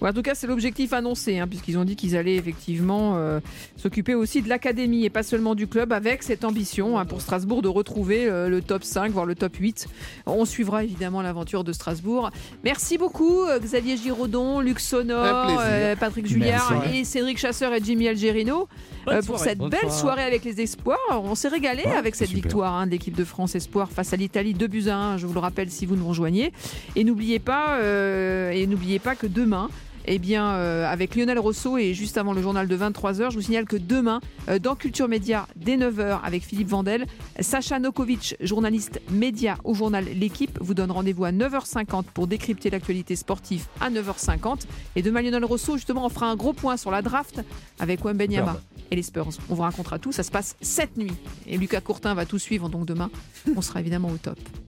en 0.00 0.12
tout 0.12 0.22
cas, 0.22 0.34
c'est 0.34 0.46
l'objectif 0.46 0.92
annoncé, 0.92 1.38
hein, 1.38 1.46
puisqu'ils 1.46 1.78
ont 1.78 1.84
dit 1.84 1.96
qu'ils 1.96 2.16
allaient 2.16 2.36
effectivement 2.36 3.16
euh, 3.16 3.40
s'occuper 3.76 4.14
aussi 4.14 4.42
de 4.42 4.48
l'académie 4.48 5.04
et 5.04 5.10
pas 5.10 5.22
seulement 5.22 5.54
du 5.54 5.66
club, 5.66 5.92
avec 5.92 6.22
cette 6.22 6.44
ambition 6.44 6.98
hein, 6.98 7.06
pour 7.06 7.22
Strasbourg 7.22 7.62
de 7.62 7.68
retrouver 7.68 8.26
euh, 8.26 8.48
le 8.48 8.60
top 8.60 8.84
5, 8.84 9.12
voire 9.12 9.26
le 9.26 9.34
top 9.34 9.56
8. 9.56 9.86
On 10.26 10.44
suivra 10.44 10.84
évidemment 10.84 11.22
l'aventure 11.22 11.64
de 11.64 11.72
Strasbourg. 11.72 12.30
Merci 12.64 12.98
beaucoup, 12.98 13.46
Xavier 13.60 13.96
Giraudon, 13.96 14.60
Luc 14.60 14.80
Sonor, 14.80 15.58
Patrick 15.98 16.26
Julliard 16.26 16.84
et 16.92 17.04
Cédric 17.04 17.29
Chasseur 17.38 17.72
et 17.74 17.80
Jimmy 17.82 18.08
Algerino 18.08 18.68
euh, 19.08 19.22
pour 19.22 19.38
cette 19.38 19.58
belle 19.58 19.90
soirée. 19.90 20.22
avec 20.22 20.44
les 20.44 20.60
espoirs. 20.60 20.98
On 21.10 21.34
s'est 21.34 21.48
régalé 21.48 21.84
avec 21.84 22.14
cette 22.14 22.30
victoire 22.30 22.74
hein, 22.74 22.86
d'équipe 22.86 23.16
de 23.16 23.24
France 23.24 23.54
Espoir 23.54 23.90
face 23.90 24.12
à 24.12 24.16
l'Italie 24.16 24.54
2 24.54 24.66
buts 24.66 24.88
à 24.88 24.96
1, 24.96 25.16
je 25.18 25.26
vous 25.26 25.34
le 25.34 25.40
rappelle 25.40 25.70
si 25.70 25.86
vous 25.86 25.96
nous 25.96 26.08
rejoignez. 26.08 26.52
Et 26.96 27.04
n'oubliez 27.04 27.38
pas, 27.38 27.76
euh, 27.76 28.50
et 28.50 28.66
n'oubliez 28.66 28.98
pas 28.98 29.14
que 29.14 29.26
demain, 29.26 29.68
eh 30.12 30.18
bien, 30.18 30.54
euh, 30.54 30.90
avec 30.90 31.14
Lionel 31.14 31.38
Rousseau 31.38 31.78
et 31.78 31.94
juste 31.94 32.18
avant 32.18 32.32
le 32.32 32.42
journal 32.42 32.66
de 32.66 32.76
23h, 32.76 33.30
je 33.30 33.36
vous 33.36 33.42
signale 33.42 33.64
que 33.64 33.76
demain, 33.76 34.20
euh, 34.48 34.58
dans 34.58 34.74
Culture 34.74 35.06
Média, 35.06 35.46
dès 35.54 35.76
9h, 35.76 36.18
avec 36.24 36.42
Philippe 36.42 36.66
Vandel, 36.66 37.06
Sacha 37.38 37.78
Nokovic, 37.78 38.34
journaliste 38.40 39.00
média 39.12 39.56
au 39.62 39.72
journal 39.72 40.04
L'équipe, 40.04 40.58
vous 40.60 40.74
donne 40.74 40.90
rendez-vous 40.90 41.26
à 41.26 41.30
9h50 41.30 42.06
pour 42.12 42.26
décrypter 42.26 42.70
l'actualité 42.70 43.14
sportive 43.14 43.66
à 43.80 43.88
9h50. 43.88 44.62
Et 44.96 45.02
demain, 45.02 45.22
Lionel 45.22 45.44
Rousseau, 45.44 45.76
justement, 45.76 46.04
on 46.04 46.08
fera 46.08 46.26
un 46.26 46.34
gros 46.34 46.54
point 46.54 46.76
sur 46.76 46.90
la 46.90 47.02
draft 47.02 47.40
avec 47.78 48.04
Wembenyama 48.04 48.60
et 48.90 48.96
les 48.96 49.04
Spurs. 49.04 49.28
On 49.48 49.54
vous 49.54 49.62
racontera 49.62 50.00
tout. 50.00 50.10
Ça 50.10 50.24
se 50.24 50.32
passe 50.32 50.56
cette 50.60 50.96
nuit. 50.96 51.14
Et 51.46 51.56
Lucas 51.56 51.82
Courtin 51.82 52.14
va 52.14 52.26
tout 52.26 52.40
suivre, 52.40 52.68
donc 52.68 52.84
demain, 52.84 53.12
on 53.56 53.62
sera 53.62 53.78
évidemment 53.78 54.08
au 54.08 54.16
top. 54.16 54.40